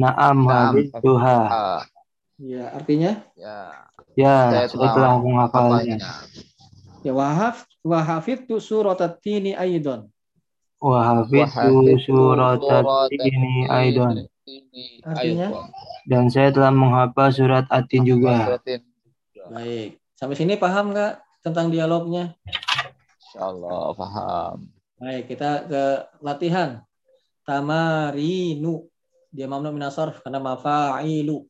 Naam 0.00 0.48
Tuha. 1.04 1.40
Ah, 1.44 1.82
Ya, 2.40 2.72
artinya 2.72 3.20
ya, 3.36 3.68
Ya, 4.16 4.64
Saya 4.64 4.68
saya 4.72 4.88
telah 4.96 5.12
menghafalnya. 5.20 6.00
ya 7.04 7.12
wahaf 7.12 7.68
wahafid 7.84 8.48
tu 8.48 8.56
surat 8.56 8.96
at-tini 8.96 9.52
aidon. 9.52 10.08
Wahafidtu 10.80 12.00
surat 12.00 12.64
ini 13.12 13.68
Aidon. 13.68 14.24
Ini 14.50 15.06
Artinya? 15.06 15.48
Dan 16.02 16.26
saya 16.26 16.50
telah 16.50 16.74
menghafal 16.74 17.30
surat 17.30 17.70
Atin 17.70 18.02
juga. 18.02 18.58
Baik. 19.50 20.02
Sampai 20.18 20.34
sini 20.34 20.58
paham 20.58 20.90
nggak 20.90 21.22
tentang 21.46 21.70
dialognya? 21.70 22.34
Insyaallah 23.30 23.94
paham. 23.94 24.66
Baik, 24.98 25.30
kita 25.30 25.70
ke 25.70 25.84
latihan. 26.18 26.82
Tamarinu. 27.46 28.90
Dia 29.30 29.46
mamnu 29.46 29.70
minasarf 29.70 30.26
karena 30.26 30.42
mafa'ilu. 30.42 31.46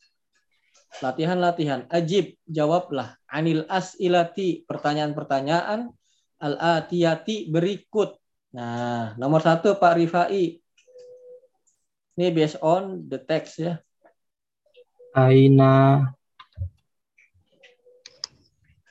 Latihan-latihan. 1.00 1.88
Ajib, 1.88 2.36
jawablah. 2.44 3.16
Anil 3.24 3.64
as'ilati, 3.64 4.68
pertanyaan-pertanyaan. 4.68 5.88
Al-atiyati, 6.40 7.48
berikut. 7.48 8.20
Nah, 8.52 9.16
nomor 9.16 9.40
satu 9.40 9.80
Pak 9.80 9.96
Rifai. 9.96 10.59
Ini 12.18 12.34
based 12.34 12.58
on 12.60 13.06
the 13.06 13.18
text 13.18 13.60
ya. 13.60 13.78
Aina 15.14 16.06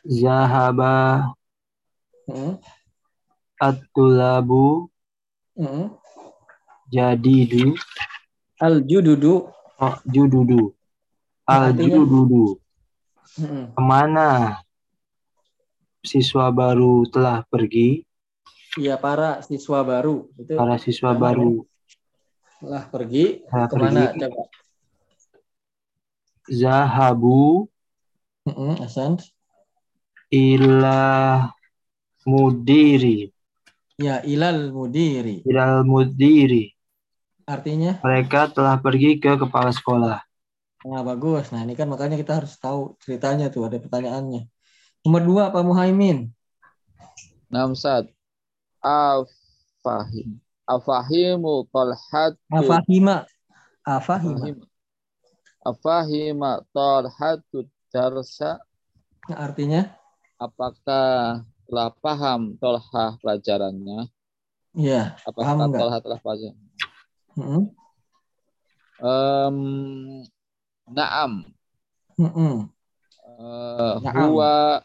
Zahaba 0.05 1.27
Hmm. 2.29 2.61
At-tulabu 3.57 4.85
Hmm. 5.57 5.97
Jadidu 6.93 7.73
Al-jududu. 8.61 9.49
oh, 9.81 9.95
Jududu? 10.05 10.71
Al-Jududu 11.49 12.61
Hmm. 13.39 13.71
Ke 13.73 13.81
mana 13.81 14.57
siswa 16.05 16.49
baru 16.53 17.05
telah 17.09 17.45
pergi? 17.49 18.03
Iya, 18.77 18.97
para 18.97 19.41
siswa 19.45 19.81
baru. 19.85 20.29
Itu 20.37 20.53
Para 20.57 20.77
siswa 20.81 21.13
baru 21.13 21.65
telah 22.59 22.83
pergi. 22.93 23.23
telah 23.49 23.67
Ke 23.71 23.75
mana? 23.83 24.01
pergi. 24.03 24.19
Coba. 24.21 24.41
Zahabu 26.59 27.69
Hmm. 28.45 28.75
Hasan. 28.81 29.17
ila 30.41 30.99
mudiri 32.29 33.17
Ya, 33.99 34.23
ilal 34.23 34.71
mudiri. 34.71 35.43
ilal 35.49 35.83
mudiri 35.91 36.63
Artinya? 37.47 37.91
mereka 38.05 38.39
telah 38.55 38.75
pergi 38.83 39.19
ke 39.23 39.31
kepala 39.41 39.71
sekolah 39.79 40.17
Nah, 40.87 41.03
bagus. 41.03 41.51
Nah, 41.51 41.61
ini 41.67 41.73
kan 41.79 41.87
makanya 41.91 42.15
kita 42.21 42.39
harus 42.39 42.53
tahu 42.63 42.95
ceritanya 43.03 43.45
tuh, 43.53 43.67
ada 43.67 43.77
pertanyaannya. 43.83 44.41
Nomor 45.03 45.21
dua, 45.29 45.43
Pak 45.53 45.63
Muhaimin. 45.67 46.17
Namsat. 47.51 48.05
Afahim. 48.83 50.39
Afahimu 50.69 51.65
talhatu. 51.73 52.37
Afahima. 52.53 53.25
Afahima. 53.81 54.45
Afahima. 55.65 56.51
Talhatu 56.69 57.65
darsa. 57.89 58.61
Nah, 59.25 59.49
artinya? 59.49 59.89
Apakah 60.37 61.41
telah 61.65 61.89
paham 61.97 62.53
tolhah 62.61 63.17
pelajarannya? 63.19 64.07
Ya, 64.77 65.17
Apakah 65.25 65.57
Paham 65.57 65.69
tolhah 65.73 65.99
telah 65.99 66.19
pelajaran? 66.21 66.61
Mm-mm. 67.33 67.63
Em, 68.99 69.57
naam. 70.87 71.31
Mm-mm. 72.15 72.69
Eh, 73.39 73.95
Naam. 74.03 74.15
huwa 74.31 74.83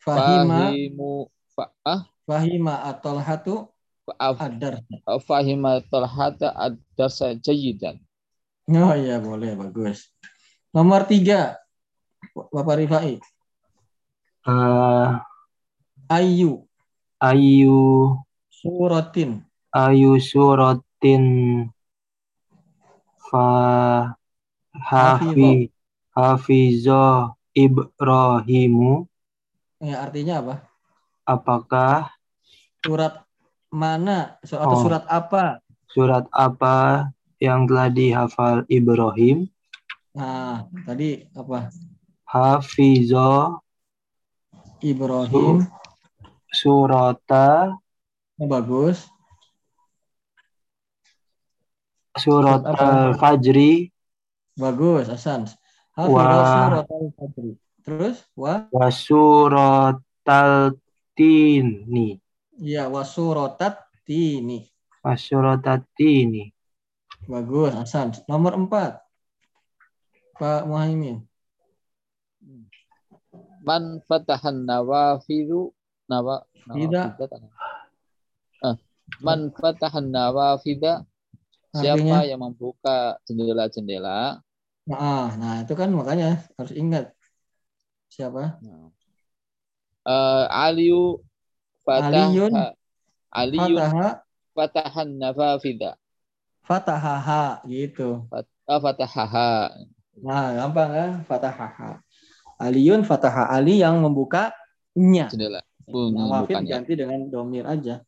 Fahima, 0.00 0.72
fahimu 0.72 1.28
fa, 1.52 1.64
ah, 1.84 2.08
fahima 2.24 2.88
atau 2.88 3.20
hatu 3.20 3.68
fa- 4.16 4.46
adar. 4.46 4.74
fahima 5.24 5.80
talhata 5.86 6.50
ad-darsa 6.54 7.34
jayidan. 7.38 7.98
Oh 8.70 8.94
iya, 8.94 9.18
boleh, 9.18 9.58
bagus. 9.58 10.10
Nomor 10.70 11.02
tiga, 11.06 11.58
Bapak 12.34 12.78
Rifai. 12.78 13.18
Eh, 14.40 15.08
Ayu 16.10 16.64
ayu 17.20 18.16
suratin 18.48 19.44
ayu 19.70 20.16
suratin 20.16 21.24
fa 23.30 24.16
hafi 24.72 25.68
hafizo 26.16 27.36
Ibrahimu 27.52 29.04
ya 29.84 30.02
artinya 30.08 30.40
apa? 30.40 30.54
apakah 31.28 32.10
Surat 32.80 33.20
mana 33.70 34.36
atau 34.42 34.76
Oh. 34.76 34.82
surat 34.82 35.04
apa? 35.06 35.62
surat 35.90 36.26
apa 36.30 37.10
yang 37.38 37.66
telah 37.66 37.88
dihafal 37.88 38.62
Ibrahim 38.66 39.46
Nah, 40.10 40.66
tadi 40.84 41.24
apa? 41.32 41.70
hafizo 42.26 43.62
Ibrahim. 44.82 45.66
surata 46.50 47.74
Oh, 48.36 48.48
bagus. 48.48 49.06
surat 52.18 52.62
al-fajri 52.66 53.90
Bagus, 54.58 55.08
Hasan. 55.08 55.46
Wah. 55.96 56.04
Hafidhah 56.04 56.44
surat 56.44 56.86
al-fajri. 56.90 57.52
Terus, 57.80 58.16
wa 58.36 58.68
wa 58.68 58.88
suratal 58.92 60.76
tini 61.16 62.20
ya 62.60 62.86
wasuratat 62.92 63.80
tini. 64.04 64.68
wa 65.00 65.14
suratat 65.16 65.80
tini 65.96 66.52
Bagus, 67.30 67.76
Hasan. 67.76 68.10
Nomor 68.26 68.56
empat. 68.58 68.98
Pak 70.34 70.64
Muhaimin. 70.66 71.22
Man 73.60 74.00
fatahan 74.08 74.64
nawafidu 74.64 75.70
nawa 76.08 76.42
Tidak. 76.72 77.20
nawafida. 77.20 77.38
Ah, 78.64 78.76
man 79.20 79.52
fatahan 79.52 80.08
nawafida 80.08 81.04
siapa 81.70 82.00
Artinya? 82.02 82.24
yang 82.26 82.40
membuka 82.40 83.20
jendela-jendela 83.28 84.40
Nah, 84.90 85.30
nah 85.38 85.62
itu 85.62 85.76
kan 85.78 85.92
makanya 85.94 86.40
harus 86.58 86.74
ingat. 86.74 87.14
Siapa? 88.10 88.58
Nah. 88.64 88.90
Eh, 90.02 90.46
Aliyu 90.50 91.20
Aliyun. 91.86 92.52
Aliyun 93.30 93.78
Fataha, 93.78 94.08
fatahan 94.58 95.08
nawafida 95.16 95.94
fatahaha 96.66 97.62
gitu. 97.66 98.26
Fat- 98.30 98.50
ah, 98.66 98.80
fatahaha 98.82 99.50
Nah, 100.20 100.52
gampang 100.52 100.90
kan? 100.92 101.12
Fatahaha. 101.24 102.04
Aliyun 102.60 103.08
fataha 103.08 103.48
Ali 103.48 103.80
yang 103.80 104.04
membukanya. 104.04 105.32
jendela 105.32 105.64
Nawafid 105.88 106.60
bukannya 106.60 106.70
ganti 106.76 106.92
dengan 106.94 107.20
domir 107.32 107.64
aja. 107.64 108.04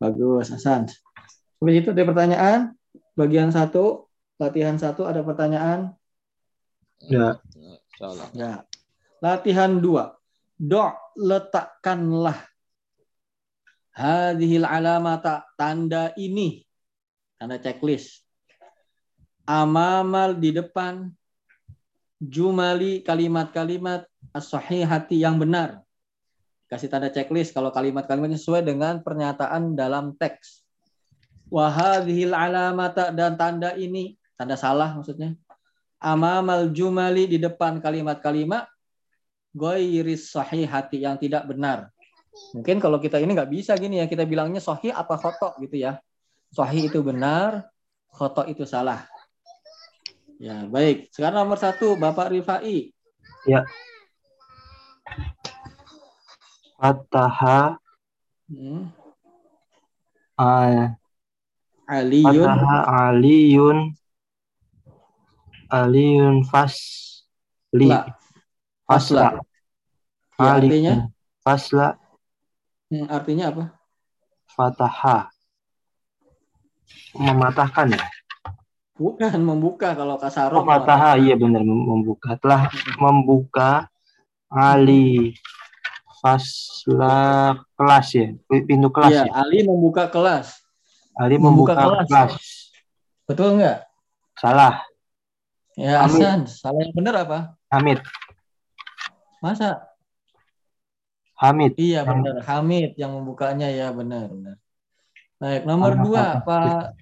Bagus, 0.00 0.50
Hasan. 0.50 0.88
Seperti 1.60 1.84
itu 1.84 1.90
ada 1.92 2.02
pertanyaan. 2.08 2.60
Bagian 3.14 3.52
satu, 3.54 4.08
latihan 4.40 4.74
satu 4.80 5.06
ada 5.06 5.22
pertanyaan. 5.22 5.94
Ya. 7.06 7.38
Ya. 8.34 8.64
Latihan 9.22 9.78
dua. 9.78 10.16
Do 10.56 10.90
letakkanlah 11.14 12.53
hadhil 13.94 14.66
alamata 14.66 15.46
tanda 15.54 16.10
ini 16.18 16.66
tanda 17.38 17.56
checklist. 17.62 18.26
Amamal 19.46 20.34
di 20.40 20.50
depan 20.50 21.12
jumali 22.18 23.04
kalimat-kalimat 23.04 24.08
as-sahihati 24.34 25.20
yang 25.20 25.38
benar. 25.38 25.84
Kasih 26.66 26.90
tanda 26.90 27.12
checklist 27.12 27.54
kalau 27.54 27.70
kalimat-kalimatnya 27.70 28.40
sesuai 28.40 28.66
dengan 28.66 28.98
pernyataan 29.04 29.78
dalam 29.78 30.16
teks. 30.18 30.64
Wahadhil 31.52 32.34
alamata 32.34 33.14
dan 33.14 33.38
tanda 33.38 33.76
ini 33.78 34.18
tanda 34.34 34.58
salah 34.58 34.96
maksudnya. 34.96 35.38
Amamal 36.02 36.72
jumali 36.74 37.30
di 37.30 37.38
depan 37.38 37.78
kalimat-kalimat 37.78 38.66
goiris 39.54 40.34
sahihati 40.34 41.06
yang 41.06 41.16
tidak 41.20 41.46
benar. 41.46 41.93
Mungkin 42.54 42.78
kalau 42.78 43.02
kita 43.02 43.18
ini 43.18 43.34
nggak 43.34 43.50
bisa 43.50 43.74
gini 43.74 43.98
ya, 43.98 44.06
kita 44.06 44.22
bilangnya 44.22 44.62
sahih 44.62 44.94
apa 44.94 45.18
khotok 45.18 45.58
gitu 45.62 45.78
ya. 45.82 45.98
Sahih 46.54 46.86
itu 46.86 47.02
benar, 47.02 47.66
khotok 48.14 48.46
itu 48.46 48.62
salah. 48.62 49.06
Ya, 50.38 50.66
baik. 50.66 51.10
Sekarang 51.10 51.46
nomor 51.46 51.58
satu, 51.58 51.98
Bapak 51.98 52.30
Rifai. 52.30 52.94
fataha 56.84 57.80
Hmm. 58.44 58.92
al 60.36 60.92
Aliyun. 61.88 62.44
fataha 62.44 62.76
aliyun 63.08 63.78
aliyun 65.72 66.44
fasli 66.44 67.88
La. 67.88 68.04
Fasla. 68.84 69.40
Ya, 70.36 70.60
aliyun 70.60 70.68
artinya, 70.68 70.94
fasla 71.40 71.96
hmm, 72.94 73.10
artinya 73.10 73.50
apa? 73.50 73.64
fataha 74.46 75.26
mematahkan 77.18 77.90
ya 77.98 78.06
Bukan 78.94 79.42
membuka 79.42 79.90
kalau 79.98 80.14
kasaro. 80.14 80.62
oh, 80.62 80.62
fataha 80.62 81.18
iya 81.18 81.34
benar 81.34 81.66
mem- 81.66 81.82
membuka 81.82 82.38
telah 82.38 82.70
membuka 83.02 83.90
ali 84.46 85.34
fasla 86.22 87.58
kelas 87.74 88.06
ya 88.14 88.26
pintu 88.46 88.88
kelas 88.94 89.10
Ya, 89.10 89.22
ya 89.26 89.32
Ali 89.42 89.66
membuka 89.66 90.06
kelas. 90.06 90.62
ali 91.18 91.42
membuka 91.42 91.74
membuka, 91.74 92.06
kelas. 92.06 92.06
kelas. 92.06 92.34
Betul 93.26 93.58
nggak? 93.58 93.78
salah 94.38 94.86
Ya. 95.74 96.06
Hasan. 96.06 96.46
Salah 96.46 96.78
yang 96.86 96.94
benar 96.94 97.26
apa? 97.26 97.38
Hamid 97.74 97.98
Masa? 99.42 99.82
Hamid 101.34 101.74
Iya 101.74 102.06
benar, 102.06 102.42
Hamid 102.46 102.94
yang 102.94 103.12
membukanya 103.14 103.66
ya 103.70 103.90
benar 103.90 104.30
benar. 104.30 104.56
Baik, 105.42 105.62
nomor 105.66 105.98
dua? 105.98 106.40
Pak 106.40 106.94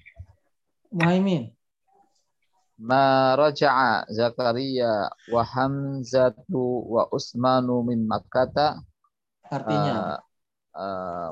Muhaimin. 0.89 1.53
Ma 2.83 3.39
raja'a 3.39 4.09
Zakaria 4.11 5.13
wa 5.31 5.43
Hamzatu 5.45 6.89
wa 6.89 7.07
Usmanu 7.13 7.87
min 7.87 8.03
Makkata 8.09 8.83
Artinya, 9.53 10.17
eh, 10.73 11.31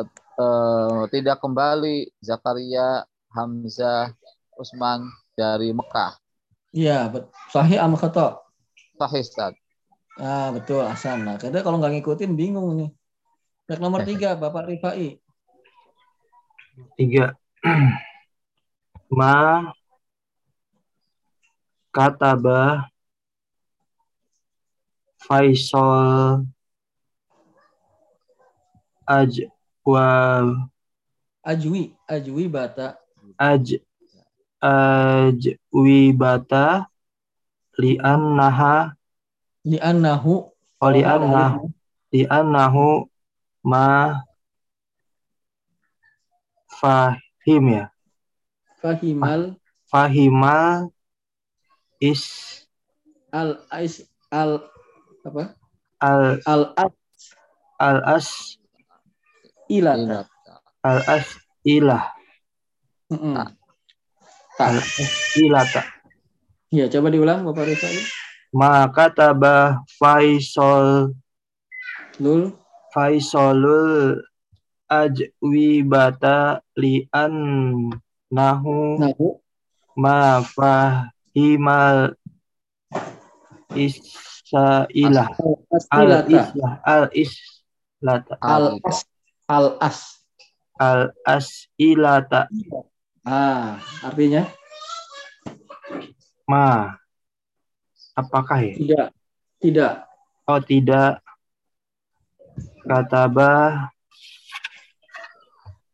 eh, 0.00 0.08
eh, 0.40 1.00
tidak 1.12 1.36
kembali 1.44 2.08
Zakaria, 2.24 3.04
Hamzah, 3.36 4.16
Usman 4.56 5.04
dari 5.36 5.70
Mekah. 5.76 6.16
iya 6.72 7.08
sahih 7.52 7.80
am 7.80 7.96
khata. 7.96 8.40
Sahih 8.96 9.24
Ustaz. 9.24 9.54
Ah 10.18 10.50
betul 10.50 10.82
Hasan. 10.82 11.22
Nah, 11.22 11.38
kita 11.38 11.62
kalau 11.62 11.78
nggak 11.78 11.94
ngikutin 11.94 12.34
bingung 12.34 12.74
nih. 12.74 12.90
Baik, 13.70 13.78
nomor 13.78 14.02
tiga 14.02 14.34
Bapak 14.34 14.66
Rifai. 14.66 15.22
tiga 16.98 17.38
ma 19.18 19.70
kataba 21.94 22.90
Faisal 25.18 26.46
ajwa 29.06 30.06
Ajwi, 31.42 31.94
Ajwi 32.06 32.44
bata. 32.50 32.98
aj 33.38 33.78
ajwibata 34.58 35.46
li'annaha 37.78 38.97
Li'annahu. 39.66 40.54
oh, 40.54 40.90
li'anna 40.94 41.58
li'annahu 42.14 43.06
ma 43.66 44.22
fahim 46.70 47.64
ya 47.74 47.84
Fahimal 48.78 49.58
fahimal 49.90 50.94
is 51.98 52.22
al 53.34 53.58
ais 53.74 54.06
al 54.30 54.62
apa? 55.26 55.58
al 55.98 56.38
Al 56.46 56.62
al 57.82 57.98
as 58.06 58.54
ilata. 59.66 60.30
al 60.86 61.02
as 61.10 61.26
ilah 61.66 62.06
Mm-mm. 63.10 63.34
al 63.34 63.50
Tak. 64.54 64.70
as 64.78 65.34
ilata 65.34 65.82
Ya, 66.68 66.84
coba 66.92 67.08
diulang 67.08 67.48
Bapak 67.48 67.64
Rifai. 67.64 67.96
maka 67.96 68.27
tabah 68.52 69.84
Faisal 70.00 71.12
Lul. 72.18 72.50
Faisalul 72.90 74.24
ajwibata 74.88 76.64
li'an 76.74 77.34
nahu 78.32 78.96
Nahu. 78.98 79.36
ma 79.94 80.40
fahimal 80.40 82.16
isailah 83.76 85.28
al 85.92 86.10
islah 86.26 86.72
al 86.82 87.04
is 87.12 87.36
lata 88.00 88.34
Al 88.40 88.80
as. 88.82 89.04
Al 89.46 89.66
as. 89.78 89.98
al 90.80 91.02
asilata 91.28 92.48
Ah, 93.28 93.76
artinya 94.00 94.48
ma 96.48 96.96
apakah 98.18 98.58
ya 98.60 98.74
tidak. 98.74 99.06
Tidak. 99.58 99.92
oh 100.44 100.60
tidak 100.60 101.22
kataba 102.82 103.86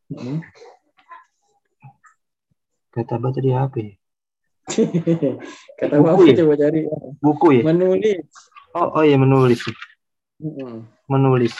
Mm. 0.05 0.39
kataba 2.89 3.33
tadi 3.33 3.51
apa 3.51 3.77
ya 3.77 3.93
Kata 5.81 5.97
Buku 5.99 6.23
Bapak 6.23 6.29
ya? 6.29 6.37
coba 6.39 6.55
cari. 6.55 6.81
buku 7.19 7.47
ya 7.51 7.63
Menulis. 7.67 8.25
oh 8.73 8.89
oh 8.95 9.03
ya 9.03 9.17
menulis 9.17 9.61
Mm-mm. 10.39 10.87
menulis 11.09 11.57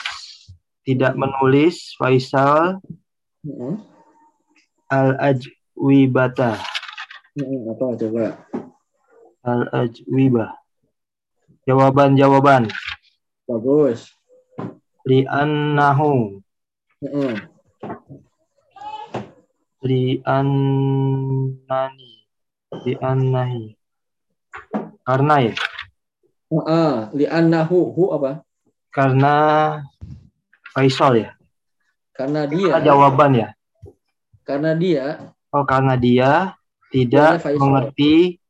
tidak 0.81 1.13
menulis 1.13 1.97
Faisal 1.97 2.79
Mm-mm. 3.43 3.81
al 4.87 5.17
ajwibata 5.19 6.61
Mm-mm. 7.35 7.75
Apa 7.75 7.97
coba? 7.99 8.25
Al 9.45 9.69
ajwibah 9.71 10.57
jawaban 11.69 12.17
jawaban 12.17 12.65
Bagus. 13.45 14.09
li'annahu. 15.05 16.41
Mm-mm. 17.05 17.37
li'annani. 21.05 22.11
Li'annahi. 22.85 23.77
Karena 25.05 25.35
ya 25.45 25.53
Ah, 26.65 27.13
li'annahu. 27.13 27.93
Hu 27.93 28.03
apa? 28.17 28.41
karena 28.89 29.33
Faisal 30.73 31.21
ya? 31.21 31.29
Karena 32.15 32.49
dia. 32.49 32.71
Karena 32.79 32.85
jawaban 32.89 33.31
ya? 33.37 33.53
Karena 34.41 34.71
dia. 34.73 35.05
Oh 35.53 35.61
karena 35.67 35.93
dia 35.99 36.57
tidak 36.89 37.45
mengerti 37.61 38.41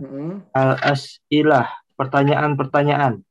mm-mm, 0.00 0.42
al 0.54 0.78
asilah 0.82 1.68
pertanyaan-pertanyaan 1.94 3.22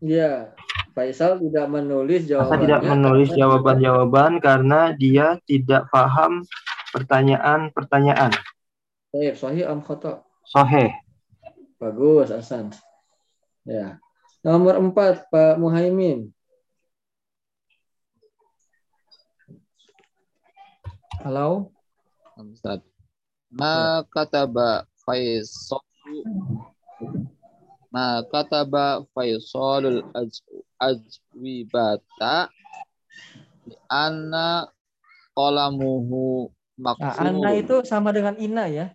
Iya, 0.00 0.56
Faisal 0.96 1.36
tidak 1.36 1.68
menulis 1.68 2.24
Masa 2.24 2.32
jawabannya. 2.32 2.62
tidak 2.64 2.80
menulis 2.88 3.30
jawaban-jawaban 3.36 4.32
karena 4.40 4.80
dia 4.96 5.36
tidak 5.44 5.92
paham 5.92 6.40
pertanyaan-pertanyaan. 6.96 8.32
Baik, 9.12 9.36
sahih 9.36 9.68
am 9.68 9.84
khata? 9.84 10.24
Soheh. 10.48 10.88
Bagus, 11.76 12.32
Hasan. 12.32 12.72
Ya. 13.68 14.00
Nomor 14.40 14.80
empat, 14.80 15.28
Pak 15.28 15.60
Muhaimin. 15.60 16.32
Halo? 21.20 21.76
Ustaz. 22.40 22.80
Ma 23.52 24.00
kataba 24.08 24.88
Faisal 25.04 25.84
Ma 27.90 28.22
kataba 28.30 29.02
Faisalul 29.10 30.06
aj, 30.14 30.30
ajwibata 30.78 32.48
li 33.66 33.74
anna 33.90 34.70
qalamuhu 35.34 36.54
Nah, 36.80 36.96
maksur. 36.96 37.24
Anna 37.28 37.50
itu 37.52 37.76
sama 37.84 38.10
dengan 38.10 38.34
Ina 38.40 38.64
ya. 38.72 38.86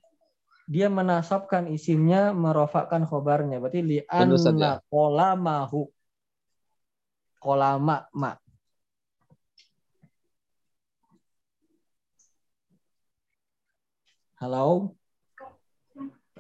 Dia 0.66 0.90
menasabkan 0.90 1.70
isimnya, 1.70 2.34
merofakkan 2.34 3.06
khobarnya. 3.06 3.62
Berarti 3.62 3.82
li 3.86 3.98
Ustaz, 4.02 4.50
anna 4.50 4.82
kolamahu. 4.90 5.86
Kolama, 7.38 8.10
ma. 8.18 8.34
Halo? 14.42 14.98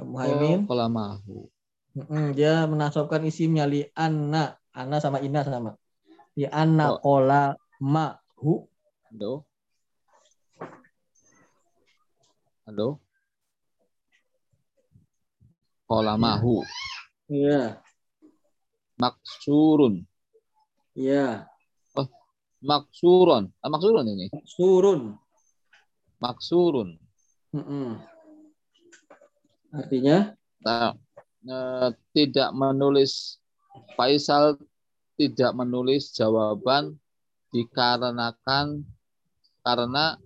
Muhaimin. 0.04 0.68
Oh, 0.68 0.76
qalamahu. 0.76 1.48
Mm-mm, 1.96 2.36
dia 2.36 2.68
menasabkan 2.68 3.24
isimnya 3.24 3.64
li 3.64 3.88
anna. 3.96 4.60
Anna 4.76 5.00
sama 5.00 5.24
Ina 5.24 5.48
sama. 5.48 5.80
Li 6.36 6.43
anna 6.52 6.91
Oh. 6.91 7.00
kolamahu. 7.00 8.68
Halo. 9.08 9.48
Halo. 12.68 13.00
Qalamahu 15.86 16.66
Iya, 17.30 17.78
maksurun. 18.98 20.06
iya. 20.98 21.46
Maksurun. 22.66 23.54
Ah, 23.62 23.70
maksurun 23.70 24.10
ini. 24.10 24.34
Surun. 24.50 25.14
Maksurun. 26.18 26.98
Mm-mm. 27.54 28.02
Artinya? 29.76 30.32
Nah, 30.63 30.95
eh, 31.45 31.89
tidak 32.15 32.49
menulis 32.55 33.38
Faisal 33.95 34.55
tidak 35.19 35.51
menulis 35.55 36.11
jawaban 36.15 36.95
dikarenakan 37.51 38.84
karena 39.63 40.19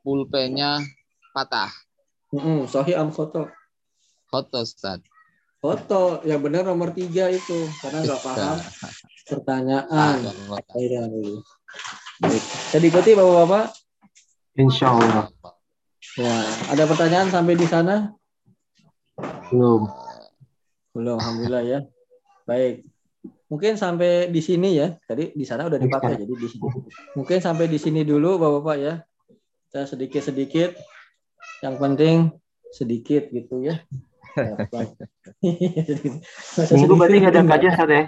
pulpennya 0.00 0.80
patah. 1.36 1.68
Mm-mm, 2.32 2.64
Sahih 2.68 2.96
am 2.96 3.12
khoto. 3.12 3.48
Khoto 4.32 4.64
Ustaz. 4.64 5.04
Foto 5.60 6.24
yang 6.26 6.42
benar 6.42 6.66
nomor 6.66 6.90
tiga 6.96 7.28
itu 7.28 7.68
karena 7.84 8.02
nggak 8.02 8.20
paham 8.24 8.56
pertanyaan. 9.28 10.14
Dulu. 10.72 11.38
Baik. 12.24 12.42
Jadi 12.72 12.86
ikuti 12.88 13.10
bapak-bapak. 13.14 13.64
Insya 14.58 14.90
Allah. 14.90 15.28
Ya, 16.18 16.34
ada 16.72 16.84
pertanyaan 16.84 17.30
sampai 17.30 17.54
di 17.54 17.68
sana? 17.68 18.10
Belum. 19.50 19.88
Belum, 20.92 21.16
alhamdulillah 21.16 21.62
ya. 21.64 21.78
Baik. 22.44 22.84
Mungkin 23.48 23.76
sampai 23.76 24.32
di 24.32 24.40
sini 24.40 24.80
ya. 24.80 24.96
Tadi 25.04 25.36
di 25.36 25.44
sana 25.44 25.68
udah 25.68 25.78
dipakai 25.78 26.18
jadi 26.20 26.34
di 26.34 26.48
sini. 26.48 26.68
Mungkin 27.16 27.38
sampai 27.40 27.68
di 27.68 27.78
sini 27.78 28.02
dulu 28.02 28.40
bapak-bapak 28.40 28.76
ya. 28.80 28.94
Saya 29.72 29.84
sedikit-sedikit. 29.88 30.76
Yang 31.62 31.74
penting 31.78 32.16
sedikit 32.72 33.28
gitu 33.30 33.60
ya. 33.62 33.76
Minggu 36.72 36.94
berarti 36.96 37.16
nggak 37.20 37.32
ada 37.36 37.44
kajian 37.44 37.88
ya? 37.92 38.04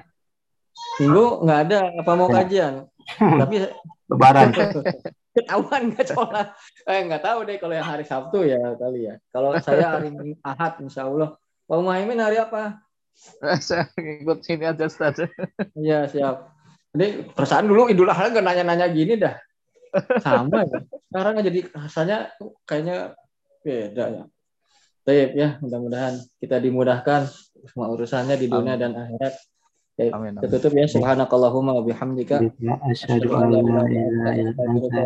Minggu 1.04 1.24
nggak 1.44 1.60
ada 1.68 1.78
apa 2.00 2.12
mau 2.16 2.28
kajian. 2.32 2.88
Tapi 3.42 3.68
Lebaran. 4.08 4.48
ketahuan 5.34 5.90
nggak 5.90 6.06
coba. 6.14 6.54
Eh 6.86 7.02
nggak 7.04 7.22
tahu 7.22 7.38
deh 7.44 7.56
kalau 7.58 7.74
yang 7.74 7.84
hari 7.84 8.06
Sabtu 8.06 8.46
ya 8.46 8.78
kali 8.78 9.10
ya. 9.10 9.14
Kalau 9.34 9.52
saya 9.58 9.98
hari 9.98 10.14
Ahad 10.40 10.78
Insya 10.80 11.10
Allah. 11.10 11.34
Pak 11.64 11.78
Muhaimin 11.80 12.20
hari 12.22 12.38
apa? 12.38 12.78
Saya 13.58 13.90
ikut 13.98 14.46
sini 14.46 14.64
aja 14.68 14.86
Ustaz. 14.86 15.18
Iya 15.74 16.06
siap. 16.06 16.54
Jadi 16.94 17.26
perasaan 17.34 17.66
dulu 17.66 17.90
Idul 17.90 18.06
Adha 18.06 18.30
nggak 18.30 18.44
nanya-nanya 18.46 18.86
gini 18.94 19.18
dah. 19.18 19.34
Sama 20.22 20.62
ya. 20.62 20.78
Sekarang 21.10 21.34
jadi 21.42 21.60
rasanya 21.74 22.18
kayaknya 22.66 23.18
beda 23.62 24.04
ya. 24.10 24.24
Baik 25.04 25.30
ya, 25.36 25.48
mudah-mudahan 25.60 26.16
kita 26.40 26.56
dimudahkan 26.64 27.28
semua 27.68 27.92
urusannya 27.92 28.40
di 28.40 28.48
dunia 28.48 28.74
Amin. 28.76 28.82
dan 28.82 28.92
akhirat. 28.96 29.34
Baik, 29.94 30.10
Amin, 30.10 30.34
amin. 30.34 30.42
Kita 30.42 30.58
tutup 30.58 30.72
ya. 30.74 30.86
Subhanakallahumma 30.90 31.78
wa 31.78 31.82
bihamdika. 31.86 32.42
Asyhadu 32.90 33.30
an 33.30 33.46
la 33.54 33.62
ilaha 33.62 33.86
illa 33.94 34.62
anta 34.66 35.02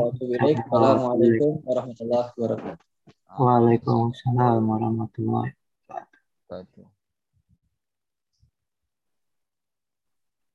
Assalamualaikum 0.49 1.61
warahmatullahi 1.61 2.28
wabarakatuh. 2.32 2.84
Waalaikumsalam 3.36 4.62
warahmatullahi 4.64 5.53
wabarakatuh. 5.53 6.98